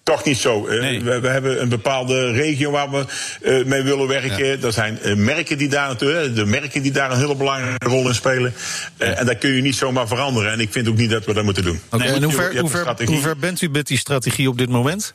[0.04, 0.68] toch niet zo.
[0.68, 1.04] Nee.
[1.04, 3.06] We, we, hebben een bepaalde regio waar we
[3.42, 4.46] uh, mee willen werken.
[4.46, 4.58] Ja.
[4.62, 8.08] Er zijn uh, merken die daar natuurlijk, de merken die daar een hele belangrijke rol
[8.08, 8.54] in spelen.
[8.98, 9.14] Uh, ja.
[9.14, 10.52] En dat kun je niet zomaar veranderen.
[10.52, 11.80] En ik vind ook niet dat we dat moeten doen.
[11.90, 14.58] Okay, nee, en hoe ver, hoe, ver, hoe ver bent u met die strategie op
[14.58, 15.14] dit moment?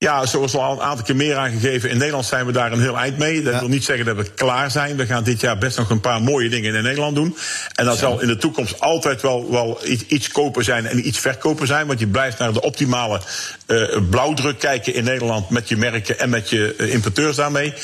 [0.00, 1.90] Ja, zoals al een aantal keer meer aangegeven.
[1.90, 3.42] In Nederland zijn we daar een heel eind mee.
[3.42, 4.96] Dat wil niet zeggen dat we klaar zijn.
[4.96, 7.36] We gaan dit jaar best nog een paar mooie dingen in Nederland doen.
[7.74, 11.18] En dan zal in de toekomst altijd wel, wel iets, iets koper zijn en iets
[11.18, 11.86] verkoper zijn.
[11.86, 13.20] Want je blijft naar de optimale
[13.66, 17.74] uh, blauwdruk kijken in Nederland met je merken en met je uh, importeurs daarmee.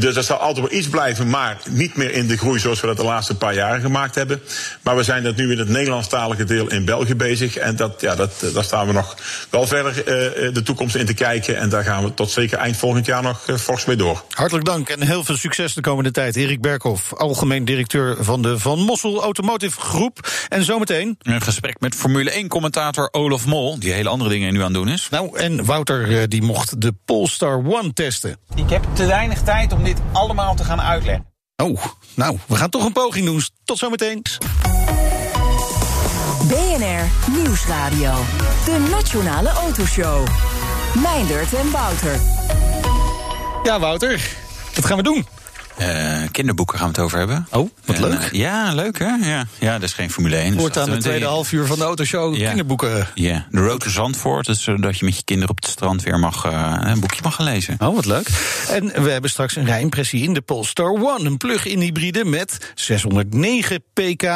[0.00, 2.86] Dus dat zal altijd wel iets blijven, maar niet meer in de groei zoals we
[2.86, 4.42] dat de laatste paar jaren gemaakt hebben.
[4.82, 7.56] Maar we zijn dat nu in het Nederlandstalige deel in België bezig.
[7.56, 9.16] En dat, ja, dat, daar staan we nog
[9.50, 11.56] wel verder uh, de toekomst in te kijken.
[11.56, 14.24] En daar gaan we tot zeker eind volgend jaar nog uh, fors mee door.
[14.28, 16.36] Hartelijk dank en heel veel succes de komende tijd.
[16.36, 20.30] Erik Berkhoff, algemeen directeur van de Van Mossel Automotive Groep.
[20.48, 21.18] En zometeen...
[21.22, 24.88] Een gesprek met Formule 1-commentator Olaf Mol, die hele andere dingen nu aan het doen
[24.88, 25.08] is.
[25.10, 28.36] Nou, en Wouter die mocht de Polestar One testen.
[28.54, 31.26] Ik heb te weinig tijd om dit allemaal te gaan uitleggen.
[31.56, 33.42] Oh, nou, we gaan toch een poging doen.
[33.64, 34.22] Tot zometeen.
[36.48, 38.14] BNR Nieuwsradio.
[38.64, 40.26] De Nationale Autoshow.
[41.02, 42.20] Meindert en Wouter.
[43.62, 44.20] Ja, Wouter.
[44.74, 45.26] Wat gaan we doen?
[45.80, 47.46] Uh, kinderboeken gaan we het over hebben.
[47.50, 48.12] Oh, wat en, leuk.
[48.12, 49.06] Uh, ja, leuk hè?
[49.06, 50.56] Ja, ja dat is geen Formule 1.
[50.56, 52.46] Wordt dus aan de tweede half uur van de autoshow ja.
[52.46, 53.08] kinderboeken.
[53.14, 54.46] Ja, de Road to Zandvoort.
[54.46, 57.34] Dus zodat je met je kinderen op het strand weer mag, uh, een boekje mag
[57.34, 57.76] gaan lezen.
[57.78, 58.28] Oh, wat leuk.
[58.68, 61.24] En we hebben straks een rijimpressie in de Polestar One.
[61.24, 64.26] Een plug-in hybride met 609 pk,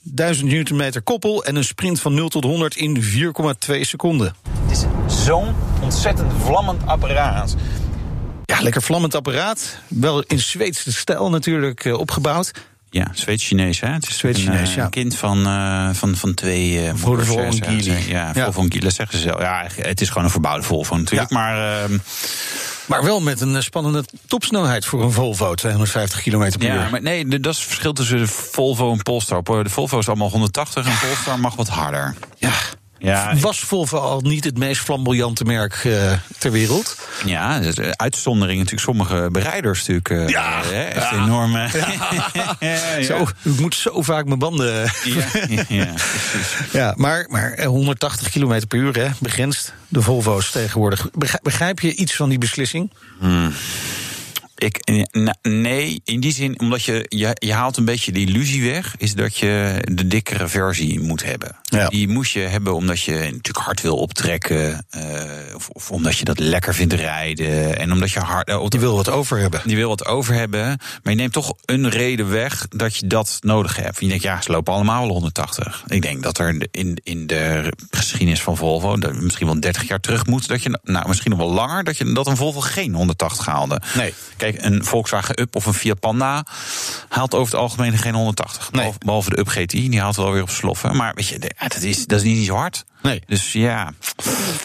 [0.00, 1.44] 1000 newtonmeter koppel...
[1.44, 4.34] en een sprint van 0 tot 100 in 4,2 seconden.
[4.66, 4.84] Het is
[5.24, 7.56] zo'n ontzettend vlammend apparaat.
[8.44, 9.78] Ja, lekker vlammend apparaat.
[9.88, 12.50] Wel in Zweedse stijl natuurlijk uh, opgebouwd.
[12.90, 13.88] Ja, Zweeds-Chinees, hè?
[13.88, 14.84] Het is Zweeds-Chinees, een, ja.
[14.84, 18.08] een kind van, uh, van, van twee uh, Volvo en Geely.
[18.08, 19.40] Ja, Volvo en Geely, zeggen ze zelf.
[19.40, 21.38] Ja, het is gewoon een verbouwde Volvo natuurlijk, ja.
[21.38, 21.90] maar...
[21.90, 21.98] Uh,
[22.86, 26.74] maar wel met een spannende topsnelheid voor een Volvo, 250 km per uur.
[26.74, 29.42] Ja, maar nee, dat is het verschil tussen de Volvo en Polestar.
[29.42, 32.14] De Volvo is allemaal 180 en Polestar mag wat harder.
[32.38, 32.52] Ja,
[32.98, 36.98] ja, was Volvo al niet het meest flamboyante merk uh, ter wereld?
[37.24, 37.60] Ja,
[37.96, 38.82] uitzondering natuurlijk.
[38.82, 40.08] Sommige bereiders natuurlijk.
[40.08, 41.24] Uh, ja, hè, echt ja.
[41.24, 41.52] enorm.
[42.32, 42.56] Ja.
[42.60, 43.02] ja.
[43.02, 44.92] Zo, ik moet zo vaak mijn banden.
[46.72, 49.74] Ja, maar, maar 180 km per uur, hè, begrensd.
[49.88, 51.08] De Volvo's tegenwoordig.
[51.42, 52.90] Begrijp je iets van die beslissing?
[53.18, 53.52] Hmm.
[54.56, 55.04] Ik,
[55.42, 59.14] nee, in die zin, omdat je, je, je haalt een beetje de illusie weg, is
[59.14, 61.56] dat je de dikkere versie moet hebben.
[61.74, 61.88] Ja.
[61.88, 66.24] Die moest je hebben omdat je natuurlijk hard wil optrekken, uh, of, of, omdat je
[66.24, 68.48] dat lekker vindt rijden, en omdat je hard.
[68.48, 69.60] Uh, die wil wat over hebben.
[69.64, 70.66] Die wil wat over hebben,
[71.02, 74.00] maar je neemt toch een reden weg dat je dat nodig hebt.
[74.00, 75.84] Je denkt, ja, ze lopen allemaal wel 180.
[75.86, 80.26] Ik denk dat er in, in de geschiedenis van Volvo, misschien wel 30 jaar terug
[80.26, 83.46] moet, dat je, nou, misschien nog wel langer, dat, je, dat een Volvo geen 180
[83.46, 83.80] haalde.
[83.96, 84.14] Nee.
[84.36, 86.46] Kijk, een Volkswagen Up of een Fiat Panda
[87.08, 88.72] haalt over het algemeen geen 180.
[88.72, 88.92] Nee.
[88.98, 90.96] Behalve de Up GTI, die haalt wel weer op sloffen.
[90.96, 92.84] Maar weet je, dat is, dat is niet zo hard.
[93.02, 93.22] Nee.
[93.26, 93.92] Dus ja.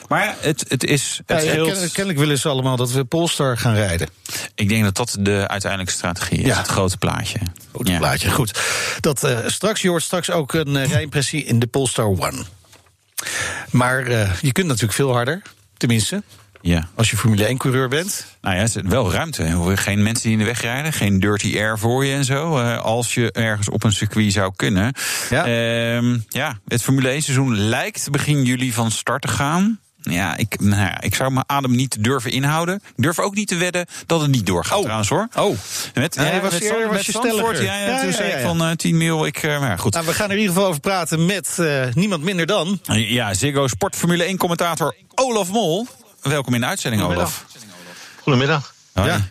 [0.07, 1.19] Maar het, het is.
[1.25, 4.09] Het ja, ja, kennelijk willen ze allemaal dat we Polestar gaan rijden.
[4.55, 6.45] Ik denk dat dat de uiteindelijke strategie is.
[6.45, 6.57] Ja.
[6.57, 7.39] Het grote plaatje.
[7.83, 7.97] Ja.
[7.97, 8.59] plaatje, goed.
[8.99, 12.43] Dat, uh, straks, je hoort straks ook een uh, rijimpressie in de Polestar One.
[13.69, 15.41] Maar uh, je kunt natuurlijk veel harder.
[15.77, 16.23] Tenminste,
[16.62, 16.88] ja.
[16.95, 18.26] Als je Formule 1-coureur bent.
[18.41, 19.76] Nou ja, er is wel ruimte.
[19.76, 20.93] Geen mensen die in de weg rijden.
[20.93, 22.60] Geen dirty air voor je en zo.
[22.60, 24.93] Uh, als je ergens op een circuit zou kunnen.
[25.30, 29.80] Ja, uh, ja het Formule 1-seizoen lijkt begin juli van start te gaan.
[30.02, 32.76] Ja, ik, nou ja, ik zou mijn adem niet durven inhouden.
[32.76, 34.84] Ik durf ook niet te wedden dat het niet doorgaat oh.
[34.84, 35.28] trouwens hoor.
[35.36, 35.58] Oh,
[35.93, 37.63] met, nee, ja, was, met, je, met, was je.
[37.63, 39.26] Ja, ja, toen zei ik van uh, 10 mil.
[39.26, 39.93] Ik, uh, maar goed.
[39.93, 42.80] Nou, we gaan er in ieder geval over praten met uh, niemand minder dan.
[42.84, 45.88] Ja, Ziggo Sport Formule 1 commentator Olaf Mol.
[46.21, 47.45] Welkom in de uitzending, Olaf.
[48.21, 48.73] Goedemiddag.
[48.93, 49.08] Hoi.
[49.08, 49.27] Ja.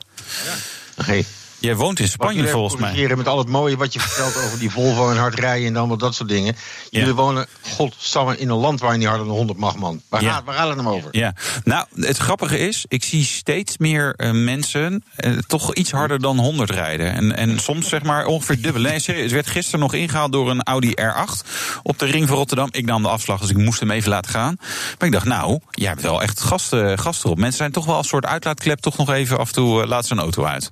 [1.05, 1.27] Hey.
[1.59, 3.17] Jij woont in Spanje volgens mij.
[3.17, 5.97] Met al het mooie wat je vertelt over die Volvo en hard rijden en allemaal
[5.97, 6.57] dat soort dingen.
[6.91, 6.99] Ja.
[6.99, 10.03] Jullie wonen, godsamme, in een land waar je niet harder dan 100 mag, man.
[10.09, 10.33] Waar, ja.
[10.33, 11.09] gaat, waar gaat het hem over?
[11.13, 16.21] Ja, nou, het grappige is, ik zie steeds meer uh, mensen uh, toch iets harder
[16.21, 17.13] dan 100 rijden.
[17.13, 18.83] En, en soms zeg maar ongeveer dubbel.
[18.83, 21.49] Nee, het werd gisteren nog ingehaald door een Audi R8
[21.83, 22.69] op de ring van Rotterdam.
[22.71, 24.57] Ik nam de afslag, dus ik moest hem even laten gaan.
[24.99, 27.39] Maar ik dacht, nou, jij hebt wel echt gasten, gasten erop.
[27.39, 30.07] Mensen zijn toch wel als soort uitlaatklep toch nog even af en toe uh, laat
[30.07, 30.71] zijn auto uit.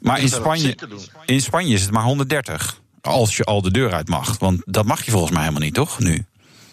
[0.00, 0.76] Maar in Spanje,
[1.24, 2.80] in Spanje is het maar 130.
[3.00, 4.38] Als je al de deur uit mag.
[4.38, 5.98] Want dat mag je volgens mij helemaal niet, toch?
[5.98, 6.24] Nu.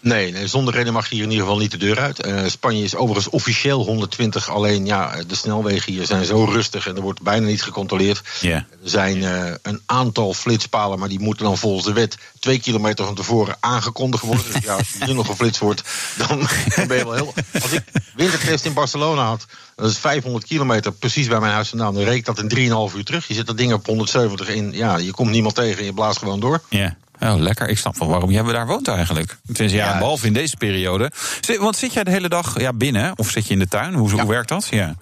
[0.06, 2.26] Nee, nee, zonder reden mag je hier in ieder geval niet de deur uit.
[2.26, 4.50] Uh, Spanje is overigens officieel 120.
[4.50, 8.22] Alleen ja, de snelwegen hier zijn zo rustig en er wordt bijna niet gecontroleerd.
[8.40, 8.56] Yeah.
[8.56, 13.04] Er zijn uh, een aantal flitspalen, maar die moeten dan volgens de wet twee kilometer
[13.04, 14.44] van tevoren aangekondigd worden.
[14.52, 15.82] dus ja, als je nu nog geflitst wordt,
[16.16, 16.38] dan,
[16.76, 17.34] dan ben je wel heel.
[17.62, 17.82] Als ik
[18.14, 21.94] wintertest in Barcelona had, dat is 500 kilometer precies bij mijn huis vandaan.
[21.94, 23.28] Dan reek dat in 3,5 uur terug.
[23.28, 24.72] Je zet dat ding op 170 in.
[24.72, 26.62] Ja, je komt niemand tegen en je blaast gewoon door.
[26.68, 26.96] Ja.
[27.20, 27.68] Oh, lekker.
[27.68, 29.36] Ik snap wel waarom jij daar woont eigenlijk.
[29.46, 29.98] Tenminste, ja, Ja.
[29.98, 31.10] behalve in deze periode.
[31.58, 33.12] Want zit jij de hele dag ja, binnen?
[33.18, 33.94] Of zit je in de tuin?
[33.94, 34.66] Hoe, hoe werkt dat?
[34.70, 34.94] Ja.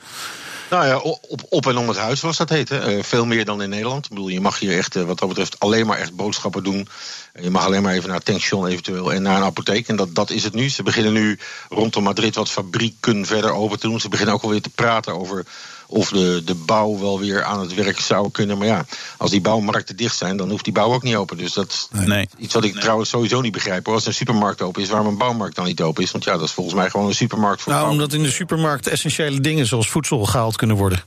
[0.70, 2.68] Nou ja, op, op en om het huis, zoals dat heet.
[2.68, 2.78] hè.
[2.96, 4.04] Eh, veel meer dan in Nederland.
[4.04, 6.88] Ik bedoel, je mag hier echt, eh, wat dat betreft, alleen maar echt boodschappen doen.
[7.32, 9.88] Eh, Je mag alleen maar even naar het tankstation eventueel en naar een apotheek.
[9.88, 10.68] En dat, dat is het nu.
[10.68, 14.00] Ze beginnen nu rondom Madrid wat fabrieken verder open te doen.
[14.00, 15.44] Ze beginnen ook alweer te praten over
[15.86, 18.58] of de, de bouw wel weer aan het werk zou kunnen.
[18.58, 18.84] Maar ja,
[19.18, 21.36] als die bouwmarkten dicht zijn, dan hoeft die bouw ook niet open.
[21.36, 22.28] Dus dat is Nee.
[22.38, 23.86] iets wat ik trouwens sowieso niet begrijp.
[23.86, 23.94] hoor.
[23.94, 26.10] Als een supermarkt open is, waarom een bouwmarkt dan niet open is.
[26.10, 27.92] Want ja, dat is volgens mij gewoon een supermarkt voor Nou, bouw.
[27.92, 31.02] omdat in de supermarkt essentiële dingen zoals voedsel gehaald kunnen worden.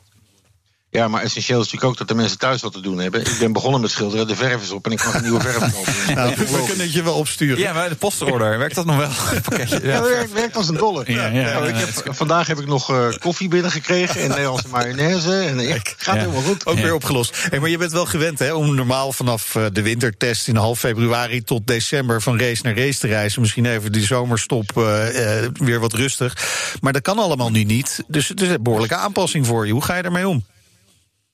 [0.89, 3.21] Ja, maar essentieel is natuurlijk ook dat de mensen thuis wat te doen hebben.
[3.21, 5.73] Ik ben begonnen met schilderen, de verf is op en ik mag een nieuwe verf
[5.73, 5.93] kopen.
[6.15, 7.57] Nou, we kunnen het je wel opsturen.
[7.59, 9.09] ja, maar de postorder, werkt dat nog wel?
[9.49, 11.03] Pakketje, Ja, werkt, werkt als een dolle.
[11.07, 11.53] Ja, ja, ja.
[11.53, 15.39] Nou, ik heb, vandaag heb ik nog eh, koffie binnengekregen en Nederlandse mayonaise.
[15.39, 16.21] En ja, gaat Ja.
[16.21, 16.65] helemaal goed.
[16.65, 17.47] Ook weer opgelost.
[17.49, 20.79] Hey, maar je bent wel gewend hè, om normaal vanaf eh, de wintertest in half
[20.79, 23.41] februari tot december van race naar race te reizen.
[23.41, 26.37] Misschien even die zomerstop eh, eh, weer wat rustig.
[26.81, 28.03] Maar dat kan allemaal nu niet.
[28.07, 29.73] Dus het is een behoorlijke aanpassing voor je.
[29.73, 30.45] Hoe ga je daarmee om?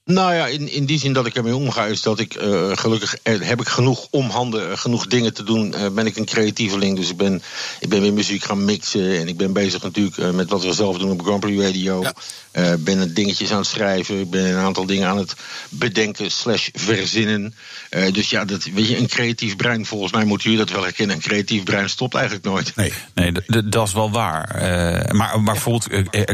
[0.05, 3.15] Nou ja, in, in die zin dat ik ermee omga, is dat ik eh, gelukkig
[3.21, 5.75] eh, heb ik genoeg om handen, eh, genoeg dingen te doen.
[5.93, 7.41] ben ik een creatieveling, dus ik ben,
[7.79, 9.19] ik ben weer muziek gaan mixen.
[9.19, 12.03] En ik ben bezig natuurlijk met wat we zelf doen op Grand Prix Radio.
[12.51, 14.19] Eh, ben dingetjes aan het schrijven.
[14.19, 15.35] Ik ben een aantal dingen aan het
[15.69, 17.55] bedenken slash verzinnen.
[18.11, 21.15] Dus ja, dat, weet je, een creatief brein, volgens mij moet u dat wel herkennen.
[21.15, 22.75] Een creatief brein stopt eigenlijk nooit.
[22.75, 22.93] Nee.
[23.13, 23.31] Nee,
[23.69, 24.47] dat is wel waar.
[25.11, 25.87] Maar, maar bijvoorbeeld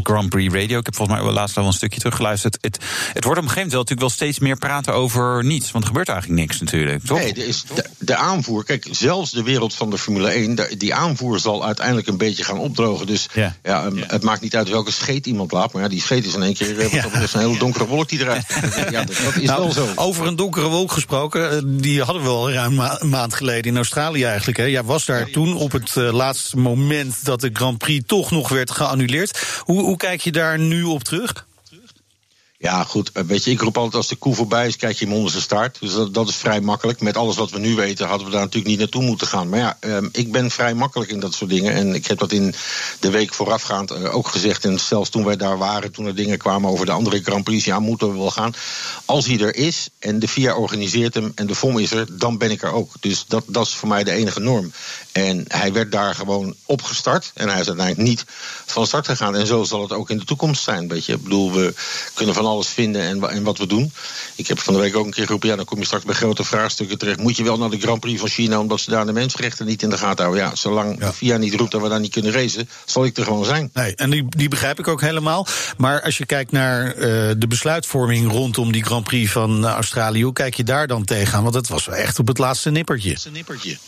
[0.04, 2.58] Grand Prix Radio, ik heb volgens mij wel laatst al een stukje teruggeluisterd.
[2.62, 2.78] Het,
[3.14, 5.72] het wordt een gegeven moment wel natuurlijk wel steeds meer praten over niets.
[5.72, 7.18] Want er gebeurt eigenlijk niks natuurlijk, toch?
[7.20, 8.64] Nee, er is de, de aanvoer.
[8.64, 12.44] Kijk, zelfs de wereld van de Formule 1, de- die aanvoer zal uiteindelijk een beetje
[12.44, 13.08] gaan opdrogen.
[13.08, 13.56] Dus Ja.
[13.64, 13.86] ja.
[13.86, 15.74] um, het maakt niet uit welke scheet iemand laat.
[15.74, 18.10] Maar ja, die scheet is in één keer eh, dat betreft een hele donkere wolk
[18.10, 18.46] die eruit.
[18.92, 19.88] Ja, dat, dat is Nou, wel zo.
[19.96, 23.76] Over een donkere wolk gesproken, eh, die hadden we al ruim een maand geleden in
[23.78, 24.58] Australië eigenlijk.
[24.58, 24.64] Hè.
[24.64, 28.50] Jij was daar toen op het eh, laatste moment dat de Grand Prix toch nog
[28.50, 29.40] werd geannuleerd.
[29.64, 31.48] Hoe, hoe kijk je daar nu op terug?
[32.62, 33.12] Ja, goed.
[33.12, 35.32] eh, Weet je, ik roep altijd als de koe voorbij is, kijk je hem onder
[35.32, 35.72] zijn.
[35.80, 37.02] Dus dat, is vrij makkelijk.
[37.02, 39.50] Met alles wat we nu weten, hadden we daar natuurlijk niet naartoe moeten gaan.
[39.50, 41.74] Maar ja, ehm, ik ben vrij makkelijk in dat soort dingen.
[41.74, 42.54] En ik heb dat in
[43.00, 44.66] de week voorafgaand eh, ook gezegd.
[44.66, 47.66] En zelfs toen wij daar waren, toen er dingen kwamen over de andere Grand Prix,
[47.66, 48.54] ja, moeten we wel gaan.
[49.06, 52.38] Als hij er is en de FIA organiseert hem en de FOM is er, dan
[52.38, 52.92] ben ik er ook.
[53.00, 54.72] Dus dat, dat is voor mij de enige norm.
[55.12, 57.32] En hij werd daar gewoon opgestart.
[57.34, 58.26] En hij is uiteindelijk niet
[58.66, 59.36] van start gegaan.
[59.36, 60.88] En zo zal het ook in de toekomst zijn.
[60.88, 61.14] Weet je.
[61.14, 61.74] Ik bedoel, we
[62.14, 63.92] kunnen van alles vinden en, en wat we doen.
[64.36, 65.50] Ik heb van de week ook een keer geroepen...
[65.50, 67.20] ja, dan kom je straks bij grote vraagstukken terecht.
[67.20, 68.60] Moet je wel naar de Grand Prix van China...
[68.60, 70.46] omdat ze daar de mensenrechten niet in de gaten houden?
[70.46, 72.70] Ja, zolang FIA niet roept dat we daar niet kunnen racen...
[72.86, 73.70] zal ik er gewoon zijn.
[73.74, 75.48] Nee, en die, die begrijp ik ook helemaal.
[75.78, 77.02] Maar als je kijkt naar eh,
[77.38, 81.44] de besluitvorming rondom die Grand Prix van eh, Australië, hoe kijk je daar dan tegenaan?
[81.44, 83.18] Want het was wel echt op het laatste nippertje.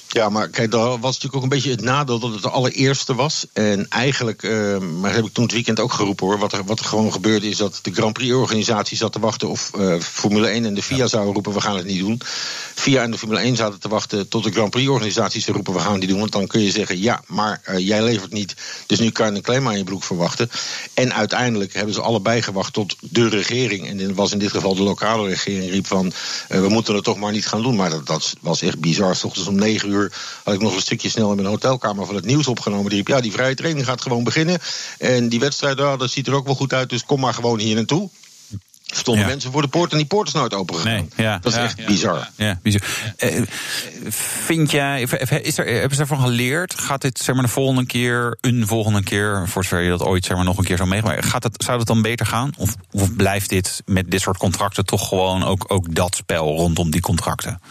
[0.08, 3.16] Ja, maar kijk, dat was natuurlijk ook een beetje het nadeel dat het de allereerste
[3.16, 3.46] was.
[3.54, 6.40] En eigenlijk, eh, maar heb ik toen het weekend ook geroepen hoor.
[6.40, 8.14] Wat er, wat er gewoon gebeurde is dat de Grand
[8.52, 11.76] Prix-organisatie zat te wachten of eh, Formule 1 en de FIA zouden roepen: we gaan
[11.76, 12.22] het niet doen.
[12.76, 15.80] FIA en de Formule 1 zaten te wachten tot de Grand Prix-organisatie zou roepen: we
[15.80, 16.20] gaan het niet doen.
[16.20, 18.56] Want dan kun je zeggen: ja, maar eh, jij levert niet.
[18.86, 20.50] Dus nu kan je een claim aan je broek verwachten.
[20.94, 23.88] En uiteindelijk hebben ze allebei gewacht tot de regering.
[23.88, 26.12] En dit was in dit geval de lokale regering riep van:
[26.48, 27.76] eh, we moeten het toch maar niet gaan doen.
[27.76, 29.16] Maar dat, dat was echt bizar.
[29.16, 32.16] 's ochtends om 9 uur had ik nog een stukje snel in mijn hotelkamer van
[32.16, 32.90] het nieuws opgenomen.
[32.90, 34.60] Die riep: ja, die vrije training gaat gewoon beginnen.
[34.98, 36.90] En die wedstrijd, ja, dat ziet er ook wel goed uit.
[36.90, 38.10] Dus kom maar gewoon hier naartoe.
[38.92, 39.30] Stonden Ja.
[39.30, 40.94] mensen voor de poort en die poort is nooit open gegaan.
[40.94, 42.30] Nee, ja, dat is ja, echt bizar.
[42.36, 42.82] Ja, bizar.
[43.18, 43.42] Eh,
[44.46, 45.02] vind jij,
[45.42, 46.80] is er, hebben ze daarvan geleerd?
[46.80, 50.26] Gaat dit zeg maar, de volgende keer, een volgende keer, voor zover je dat ooit
[50.26, 52.52] zeg maar, nog een keer zou meegemaakt, gaat het, zou dat dan beter gaan?
[52.58, 56.92] Of, of blijft dit met dit soort contracten toch gewoon ook, ook dat spel rondom
[56.92, 57.62] die contracten?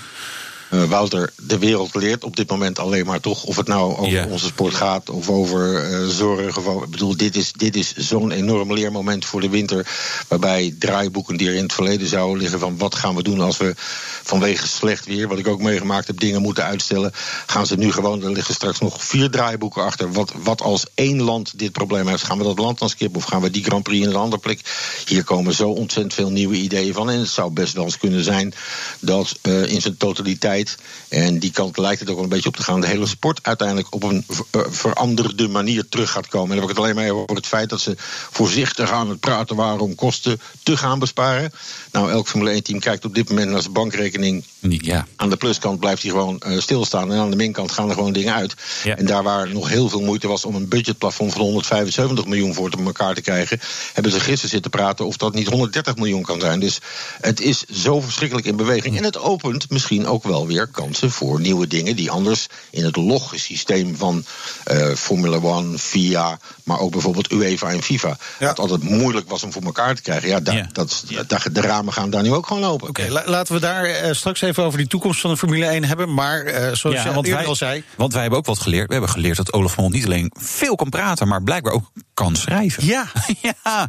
[0.71, 4.29] Eh, Wouter, de wereld leert op dit moment alleen maar toch of het nou over
[4.29, 6.57] onze sport gaat of over eh, zorg.
[6.57, 9.87] Of ik bedoel, dit is, dit is zo'n enorm leermoment voor de winter.
[10.29, 13.57] Waarbij draaiboeken die er in het verleden zouden liggen van wat gaan we doen als
[13.57, 13.75] we
[14.23, 17.13] vanwege slecht weer, wat ik ook meegemaakt heb, dingen moeten uitstellen.
[17.47, 20.13] Gaan ze nu gewoon, er liggen straks nog vier draaiboeken achter.
[20.13, 23.25] Wat, wat als één land dit probleem heeft, gaan we dat land dan skippen of
[23.25, 24.61] gaan we die Grand Prix in een andere plek?
[25.07, 27.11] Hier komen zo ontzettend veel nieuwe ideeën van.
[27.11, 28.55] En het zou best wel eens kunnen zijn
[29.01, 30.60] dat eh, in zijn totaliteit,
[31.09, 33.38] en die kant lijkt het ook wel een beetje op te gaan, de hele sport
[33.42, 36.51] uiteindelijk op een eh, veranderde manier terug gaat komen.
[36.51, 37.94] En dan heb ik het alleen maar over het feit dat ze
[38.31, 41.53] voorzichtig aan het praten waren om kosten te gaan besparen.
[41.92, 44.44] Nou, elk Formule 1-team kijkt op dit moment naar zijn bankrekening.
[44.61, 45.07] Ja.
[45.16, 47.12] Aan de pluskant blijft hij gewoon eh, stilstaan.
[47.12, 48.55] En aan de minkant gaan er gewoon dingen uit.
[48.85, 48.96] Ja.
[48.96, 52.70] En daar waar nog heel veel moeite was om een budgetplafond van 175 miljoen voor
[52.70, 53.61] te elkaar te krijgen,
[53.92, 56.61] hebben ze gisteren zitten praten of dat niet 130 miljoen kan zijn.
[56.61, 56.79] Dus
[57.20, 58.96] het is zo verschrikkelijk in beweging.
[58.96, 62.97] En het opent misschien ook wel weer kansen voor nieuwe dingen die anders in het
[62.97, 64.25] logsysteem van
[64.65, 69.53] eh, Formula One, FIA, maar ook bijvoorbeeld UEFA en FIFA, het altijd moeilijk was om
[69.53, 70.29] voor elkaar te krijgen.
[70.29, 70.41] Ja,
[70.73, 71.05] dat,
[71.53, 72.89] de ramen gaan daar nu ook gewoon open.
[72.89, 75.85] Oké, la- laten we daar eh, straks even over die toekomst van de Formule 1
[75.85, 76.15] hebben.
[76.15, 77.83] Maar eh, zoals Ja, je want wij, al zei...
[77.97, 78.87] want wij hebben ook wat geleerd.
[78.87, 82.37] We hebben geleerd dat Olaf Mol niet alleen veel kan praten, maar blijkbaar ook kan
[82.37, 82.87] schrijven.
[82.87, 83.07] Ja,
[83.62, 83.89] ja.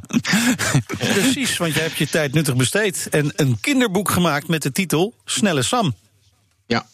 [0.97, 3.07] precies, want jij hebt je tijd nuttig besteed.
[3.09, 5.95] En een kinderboek gemaakt met de titel Snelle Sam.
[6.71, 6.85] Ja.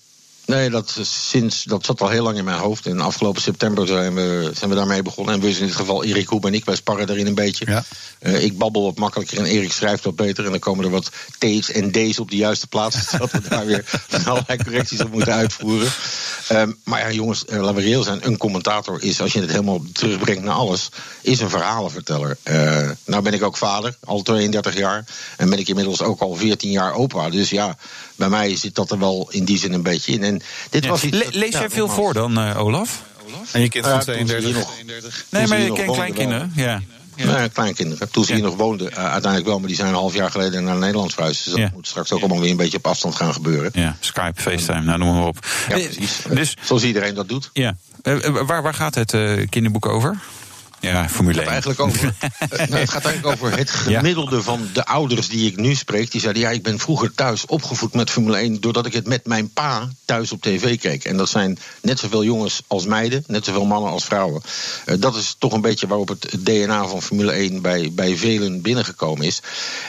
[0.48, 2.86] Nee, dat, sinds, dat zat al heel lang in mijn hoofd.
[2.86, 5.34] En afgelopen september zijn we, zijn we daarmee begonnen.
[5.34, 7.84] En we zijn in dit geval Erik Hoep en ik, wij sparren daarin een beetje.
[8.20, 10.46] Eh, ik babbel wat makkelijker en Erik schrijft wat beter.
[10.46, 12.98] En dan komen er wat T's en D's op de juiste plaats.
[13.10, 13.86] Zodat we daar weer
[14.26, 15.92] allerlei correcties op moeten uitvoeren.
[16.48, 18.26] Ehm, maar ja, jongens, eh, laten we reëel zijn.
[18.28, 20.90] Een commentator is, als je het helemaal terugbrengt naar alles,
[21.22, 22.38] is een verhalenverteller.
[22.44, 25.06] Eh, nou ben ik ook vader, al 32 jaar.
[25.38, 27.30] En ben ik inmiddels ook al 14 jaar opa.
[27.30, 27.78] Dus ja,
[28.18, 30.24] bij mij zit dat er wel in die zin een beetje in.
[30.24, 30.90] En dit Ja.
[30.90, 33.04] was iets Le- dat- lees ja, jij veel voor dan, eh, Olaf?
[33.52, 34.46] En je kind van toen ze 32.
[34.46, 34.72] hier nog-
[35.30, 36.52] Nee, maar hier ik nog ken woonden kleinkinderen.
[36.56, 36.82] Ja.
[37.16, 38.12] Ja, kleinkinderen.
[38.12, 40.64] Toen ze hier nog woonden, eh, uiteindelijk wel, maar die zijn een half jaar geleden
[40.64, 41.44] naar Nederland verhuisd.
[41.44, 41.72] Dus dat Ja.
[41.74, 43.70] moet straks ook allemaal weer een beetje op afstand gaan gebeuren.
[43.74, 45.46] Ja, Skype, FaceTime, nou noem maar op.
[45.70, 46.18] Ja, Eh, precies.
[46.34, 47.50] Dus, Zoals iedereen dat doet.
[47.54, 47.76] ja.
[48.46, 50.20] Waar, waar gaat het eh, kinderboek over?
[50.80, 51.50] Ja, Formule 1.
[51.50, 55.58] Eigenlijk over, eh, nou, het gaat eigenlijk over het gemiddelde van de ouders die ik
[55.58, 56.12] nu spreek.
[56.12, 58.62] Die zeiden, ja, ik ben vroeger thuis opgevoed met Formule 1...
[58.62, 61.04] doordat ik het met mijn pa thuis op tv keek.
[61.04, 64.42] En dat zijn net zoveel jongens als meiden, net zoveel mannen als vrouwen.
[64.86, 68.62] Eh, dat is toch een beetje waarop het DNA van Formule 1 bij, bij velen
[68.62, 69.42] binnengekomen is.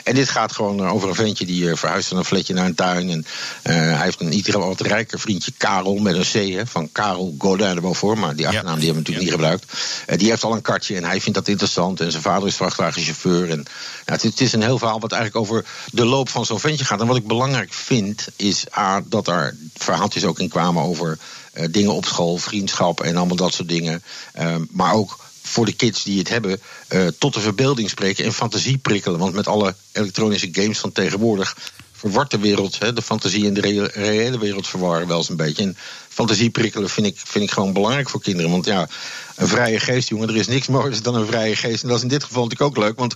[0.03, 2.65] En dit gaat gewoon eh, over een ventje die eh, verhuist van een flatje naar
[2.65, 3.09] een tuin.
[3.09, 3.25] En
[3.63, 7.65] hij heeft een ieder wat rijker vriendje, Karel, met een C, hè, van Karel Godin
[7.65, 8.19] erboven.
[8.19, 9.73] Maar die achternaam die hebben we natuurlijk niet gebruikt.
[10.05, 11.99] Eh, die heeft al een en hij vindt dat interessant.
[11.99, 13.49] En zijn vader is vrachtwagenchauffeur.
[13.49, 13.65] En,
[14.05, 17.01] ja, het, is een heel verhaal wat eigenlijk over de loop van zo'n ventje gaat.
[17.01, 21.17] En wat ik belangrijk vind, is A, dat er verhaaltjes ook in kwamen over
[21.53, 24.03] eh, dingen op school, vriendschap en allemaal dat soort dingen.
[24.33, 28.33] Ehm, maar ook voor de kids die het hebben, eh, tot de verbeelding spreken en
[28.33, 29.19] fantasie prikkelen.
[29.19, 31.55] Want met alle elektronische games van tegenwoordig
[31.99, 35.75] verwart de wereld, hè, de fantasie en de reële wereld verwarren wel eens een beetje.
[36.19, 38.51] Fantasie prikkelen vind ik, vind ik gewoon belangrijk voor kinderen.
[38.51, 38.87] Want ja,
[39.35, 41.83] een vrije geest, jongen, er is niks moois dan een vrije geest.
[41.83, 43.15] En dat is in dit geval natuurlijk ook leuk, want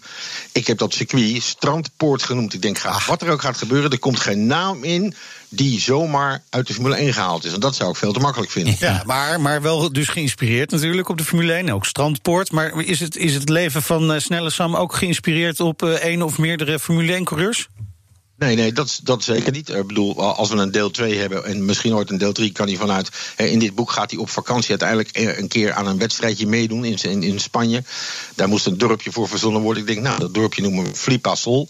[0.52, 2.54] ik heb dat circuit Strandpoort genoemd.
[2.54, 5.16] Ik denk, ga, wat er ook gaat gebeuren, er komt geen naam in
[5.50, 7.54] die zomaar uit de Formule 1 gehaald is.
[7.54, 8.76] En dat zou ik veel te makkelijk vinden.
[8.80, 11.70] Ja, maar, maar wel dus geïnspireerd natuurlijk op de Formule 1.
[11.70, 12.52] Ook Strandpoort.
[12.52, 16.22] Maar is het, is het leven van eh, Snelle Sam ook geïnspireerd op eh, één
[16.22, 17.68] of meerdere Formule 1-coureurs?
[18.36, 19.70] Nee, nee, dat, dat zeker niet.
[19.70, 22.68] Ik bedoel, als we een deel 2 hebben en misschien ooit een deel 3, kan
[22.68, 23.10] hij vanuit.
[23.38, 26.86] In dit boek gaat hij op vakantie uiteindelijk eh, een keer aan een wedstrijdje meedoen
[26.86, 27.84] in, in, Spanje.
[28.36, 29.82] Daar moest een dorpje voor verzonnen worden.
[29.82, 31.68] Ik denk, nou, dat dorpje noemen we Flipa Sol.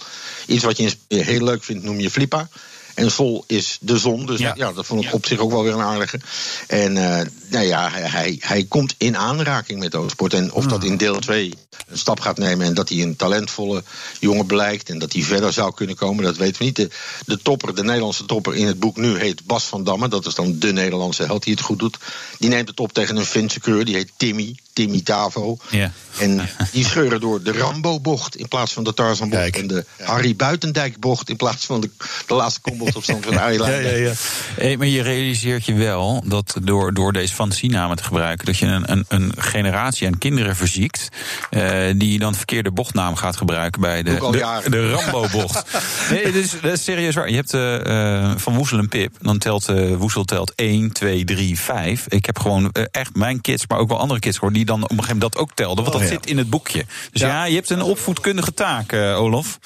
[0.47, 2.49] Iets wat je heel leuk vindt, noem je Flipa.
[2.93, 5.73] En Sol is de zon, dus ja, dat vond ik op zich ook wel weer
[5.73, 6.19] een aardige.
[6.67, 10.33] En eh, nou ja, hij, hij, hij komt in aanraking met autosport.
[10.33, 11.53] En of dat in deel 2
[11.87, 13.83] een stap gaat nemen en dat hij een talentvolle
[14.19, 16.75] jongen blijkt en dat hij verder zou kunnen komen, dat weten we niet.
[16.75, 16.89] De,
[17.25, 20.07] de topper, de Nederlandse topper in het boek nu heet Bas van Damme.
[20.07, 21.97] Dat is dan de Nederlandse held die het goed doet.
[22.39, 25.57] Die neemt het op tegen een Finse keur, die heet Timmy, Timmy Tavo.
[25.69, 25.91] Ja.
[26.19, 29.57] En die scheuren door de Rambo-bocht in plaats van de Tarzan-bocht.
[29.57, 31.89] En de Harry Buitendijk-bocht in plaats van de,
[32.28, 34.17] de laatste kombochtopstand van Arie Luijendijk.
[34.55, 38.65] Hey, maar je realiseert je wel dat door, door deze fantasienamen te gebruiken, dat je
[38.65, 41.09] een, een, een generatie aan kinderen verziekt.
[41.49, 45.63] eh, die dan verkeerde bochtnaam gaat gebruiken bij de, de, de Rambo-bocht.
[46.11, 47.30] nee, dat is, dat is serieus waar.
[47.30, 49.15] Je hebt eh, eh, van Woesel en Pip.
[49.21, 52.05] Dan telt eh, Woesel telt 1, 2, 3, 5.
[52.07, 54.53] Ik heb gewoon echt mijn kids, maar ook wel andere kids gehoord.
[54.53, 55.84] die dan op een gegeven moment dat ook telden.
[55.84, 56.16] Want Oh, dat ja.
[56.16, 56.86] zit in het boekje.
[57.11, 59.59] Dus ja, je hebt een opvoedkundige taak, eh, Olaf.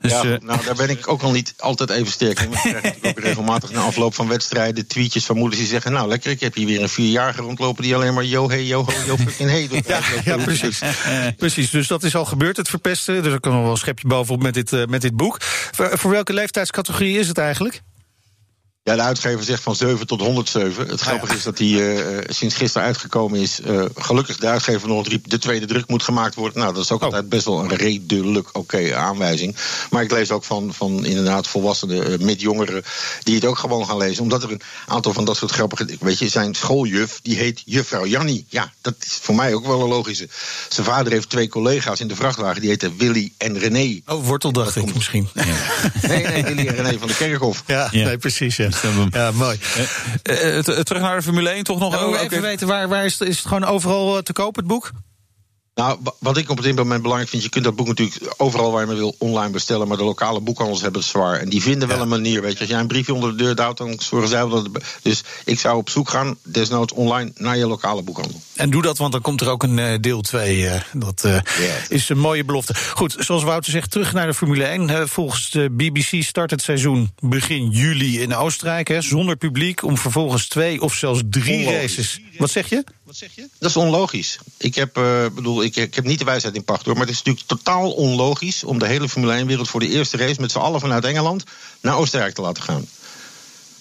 [0.00, 2.52] Dus, ja, eh, nou, daar ben ik ook al niet altijd even sterk in.
[2.82, 5.92] Ik ook regelmatig na afloop van wedstrijden tweetjes van moeders die zeggen...
[5.92, 8.84] nou, lekker, ik heb hier weer een vierjarige rondlopen die alleen maar yo, hey, yo,
[8.84, 9.86] ho, yo, fucking hey doet.
[9.88, 10.80] Ja, ja precies.
[11.36, 11.70] precies.
[11.70, 13.22] Dus dat is al gebeurd, het verpesten.
[13.22, 15.36] Dus er kan nog wel een schepje bovenop met dit, eh, met dit boek.
[15.40, 17.82] Voor, voor welke leeftijdscategorie is het eigenlijk?
[18.88, 20.88] Ja, de uitgever zegt van 7 tot 107.
[20.88, 23.60] Het grappige is dat hij eh, sinds gisteren uitgekomen is.
[23.60, 26.58] eh, gelukkig de uitgever nog riep, de tweede druk moet gemaakt worden.
[26.58, 29.56] Nou, dat is ook altijd best wel een redelijk oké aanwijzing.
[29.90, 32.82] Maar ik lees ook van, van inderdaad volwassenen, eh, met jongeren,
[33.22, 34.22] die het ook gewoon gaan lezen.
[34.22, 35.86] Omdat er een aantal van dat soort grappige...
[36.00, 38.46] Weet je, zijn schooljuf, die heet juffrouw Jannie.
[38.48, 40.28] Ja, dat is voor mij ook wel een logische.
[40.68, 44.00] Zijn vader heeft twee collega's in de vrachtwagen, die heten Willy en René.
[44.06, 45.28] Oh, wortel dacht ik misschien.
[46.08, 47.62] Nee, nee, Willy en René van de Kerkhof.
[47.66, 48.56] Ja, nee, precies.
[48.56, 48.68] Ja,
[49.10, 49.58] ja mooi.
[50.22, 51.92] eh, eh, terug naar de Formule 1 toch nog?
[51.92, 54.66] Nou, even weten, waar, waar is, het, is het gewoon overal eh, te koop, het
[54.66, 54.90] boek?
[55.78, 58.70] Nou, wa- wat ik op dit moment belangrijk vind, je kunt dat boek natuurlijk overal
[58.72, 61.40] waar je maar wil online bestellen, maar de lokale boekhandels hebben het zwaar.
[61.40, 62.58] En die vinden wel een manier, weet je.
[62.58, 65.58] Als jij een briefje onder de deur duwt, dan zorgen zij wel dat Dus ik
[65.58, 68.40] zou op zoek gaan, desnoods online, naar je lokale boekhandel.
[68.54, 70.68] En doe dat, want dan komt er ook een eh, deel 2.
[70.92, 71.38] dat eh,
[71.88, 72.74] is een mooie belofte.
[72.94, 74.90] Goed, zoals Wouter zegt, terug naar de Formule 1.
[74.90, 78.88] Eh, volgens de BBC start het seizoen begin juli in Oostenrijk.
[78.88, 81.96] Hè, zonder publiek, om vervolgens twee of zelfs drie Onlogisch.
[81.96, 82.20] races.
[82.38, 82.84] Wat zeg je?
[83.58, 84.38] Dat is onlogisch.
[84.56, 86.94] Ik heb, eh, bedoel, ik, ik heb niet de wijsheid in pacht hoor.
[86.94, 90.40] Maar het is natuurlijk totaal onlogisch om de hele Formule 1-wereld voor de eerste race
[90.40, 91.44] met z'n allen vanuit Engeland
[91.80, 92.86] naar Oostenrijk te laten gaan.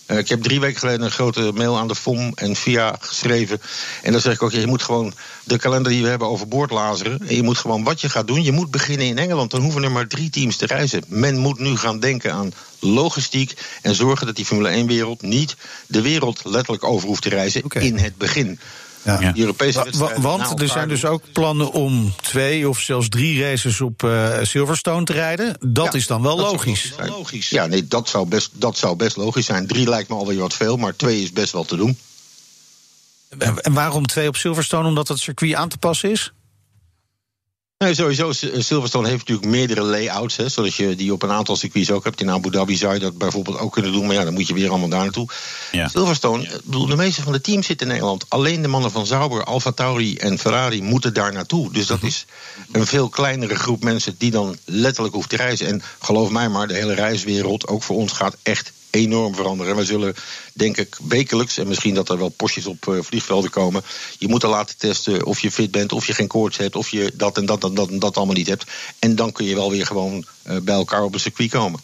[0.08, 3.62] Eh, ik heb drie weken geleden een grote mail aan de FOM en VIA geschreven.
[4.04, 5.14] En dan zeg ik ook, je moet gewoon
[5.44, 7.28] de kalender die we hebben overboord lazeren.
[7.28, 8.44] En je moet gewoon wat je gaat doen.
[8.44, 9.52] Je moet beginnen in Engeland.
[9.52, 11.04] Dan hoeven er maar drie teams te reizen.
[11.08, 13.54] Men moet nu gaan denken aan logistiek.
[13.82, 15.56] En zorgen dat die Formule 1-wereld niet
[15.88, 18.60] de wereld letterlijk over hoeft te reizen in het begin.
[19.04, 19.32] Ja.
[19.32, 23.42] Die Europese wedstrijden wa- want er zijn dus ook plannen om twee of zelfs drie
[23.44, 25.58] races op eh, Silverstone te rijden.
[25.68, 26.94] Dat is dan wel logisch.
[27.08, 27.62] logisch zijn.
[27.64, 29.68] Ja, nee, dat zou, best, dat zou best logisch zijn.
[29.68, 31.98] Drie lijkt me alweer wat veel, maar twee is best wel te doen.
[33.38, 34.88] En en waarom twee op Silverstone?
[34.88, 36.32] Omdat het circuit aan te passen is?
[37.84, 40.36] Nee, sowieso, S- Silverstone heeft natuurlijk meerdere layouts.
[40.36, 42.22] Hè, zoals je die op een aantal circuits ook hebt.
[42.22, 44.06] In Abu Dhabi zou je dat bijvoorbeeld ook kunnen doen.
[44.06, 45.28] Maar ja, dan moet je weer allemaal daar naartoe.
[45.88, 48.26] Silverstone, ik bedoel, de meeste van de teams zitten in Nederland.
[48.28, 51.72] Alleen de mannen van Sauber, Alfa Tauri en Ferrari moeten daar naartoe.
[51.72, 52.26] Dus dat is
[52.72, 55.68] een veel kleinere groep mensen die dan letterlijk hoeft te reizen.
[55.68, 59.72] En geloof mij maar, de hele reiswereld, ook voor ons, gaat echt enorm veranderen.
[59.72, 60.16] En we zullen,
[60.54, 63.84] denk ik, wekelijks, en misschien dat er wel postjes op eh, vliegvelden komen.
[64.18, 66.90] Je moet er laten testen of je fit bent, of je geen koorts hebt, of
[66.90, 68.66] je dat en dat en dat en dat allemaal niet hebt.
[69.00, 71.80] En dan kun je wel weer gewoon eh, bij elkaar op een circuit komen.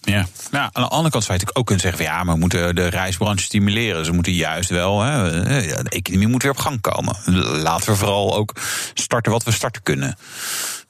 [0.00, 0.26] Ja.
[0.50, 2.74] Nou, aan de andere kant zou je ook kunnen zeggen: van, ja, maar we moeten
[2.74, 4.04] de reisbranche stimuleren.
[4.04, 7.16] Ze moeten juist wel, hè, eh, de economie moet weer op gang komen.
[7.62, 8.52] Laten we vooral ook
[8.94, 10.16] starten wat we starten kunnen.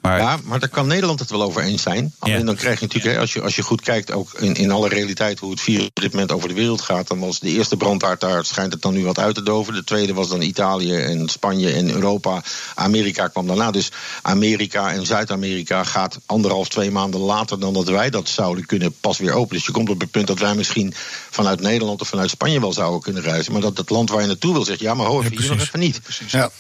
[0.00, 2.12] Maar, Ja, maar daar kan Nederland het wel over eens zijn.
[2.18, 4.70] Alleen dan krijg je natuurlijk, hè, als, je, als je goed kijkt, ook in, in
[4.70, 7.08] alle realiteit hoe het virus op dit moment over de wereld gaat.
[7.08, 9.74] Dan was de eerste brandhaard daar, schijnt het dan nu wat uit te doven.
[9.74, 12.42] De tweede was dan Italië en Spanje en Europa.
[12.74, 13.70] Amerika kwam daarna.
[13.70, 13.90] Dus
[14.22, 19.18] Amerika en Zuid-Amerika gaat anderhalf, twee maanden later dan dat wij dat zouden kunnen pas
[19.18, 19.56] weer open.
[19.56, 20.94] Dus je komt op het punt dat wij misschien
[21.30, 23.52] vanuit Nederland of vanuit Spanje wel zouden kunnen reizen.
[23.52, 25.60] Maar dat het land waar je naartoe wil zegt, ja, maar ho, even hier nog
[25.60, 26.00] even niet.
[26.28, 26.50] Ja.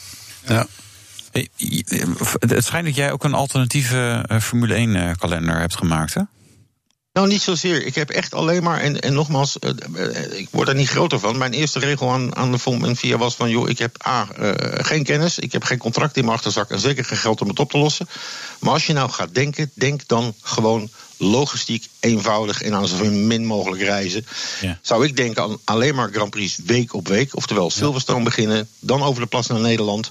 [0.46, 0.66] ja.
[1.32, 1.46] Eh,
[1.86, 2.08] eh,
[2.38, 6.22] Het schijnt dat jij ook een alternatieve eh, Formule 1-kalender hebt gemaakt, hè?
[7.12, 7.86] Nou, niet zozeer.
[7.86, 9.56] Ik heb echt alleen maar, en, en nogmaals,
[10.30, 11.38] ik word er niet groter van.
[11.38, 13.50] Mijn eerste regel aan, aan de en VIA was van...
[13.50, 14.28] joh, ik heb A,
[14.74, 16.70] geen kennis, ik heb geen contract in mijn achterzak...
[16.70, 18.08] en zeker geen geld om het op te lossen.
[18.60, 22.62] Maar als je nou gaat denken, denk dan gewoon logistiek, eenvoudig...
[22.62, 24.26] en aan zo min mogelijk reizen.
[24.82, 27.36] Zou ik denken aan alleen maar Grand Prix week op week.
[27.36, 30.10] Oftewel Silverstone beginnen, dan over de plas naar Nederland.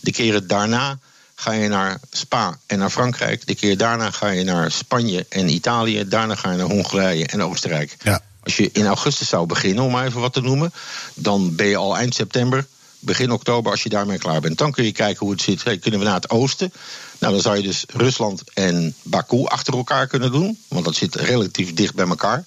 [0.00, 0.98] De keren daarna
[1.34, 3.46] ga je naar Spa en naar Frankrijk.
[3.46, 6.08] De keer daarna ga je naar Spanje en Italië.
[6.08, 7.96] Daarna ga je naar Hongarije en Oostenrijk.
[8.42, 10.72] Als je in augustus zou beginnen, om maar even wat te noemen,
[11.14, 12.66] dan ben je al eind september,
[12.98, 14.58] begin oktober, als je daarmee klaar bent.
[14.58, 15.64] Dan kun je kijken hoe het zit.
[15.64, 16.72] Hey, kunnen we naar het oosten?
[17.18, 20.58] Nou, dan zou je dus Rusland en Baku achter elkaar kunnen doen.
[20.68, 22.44] Want dat zit relatief dicht bij elkaar.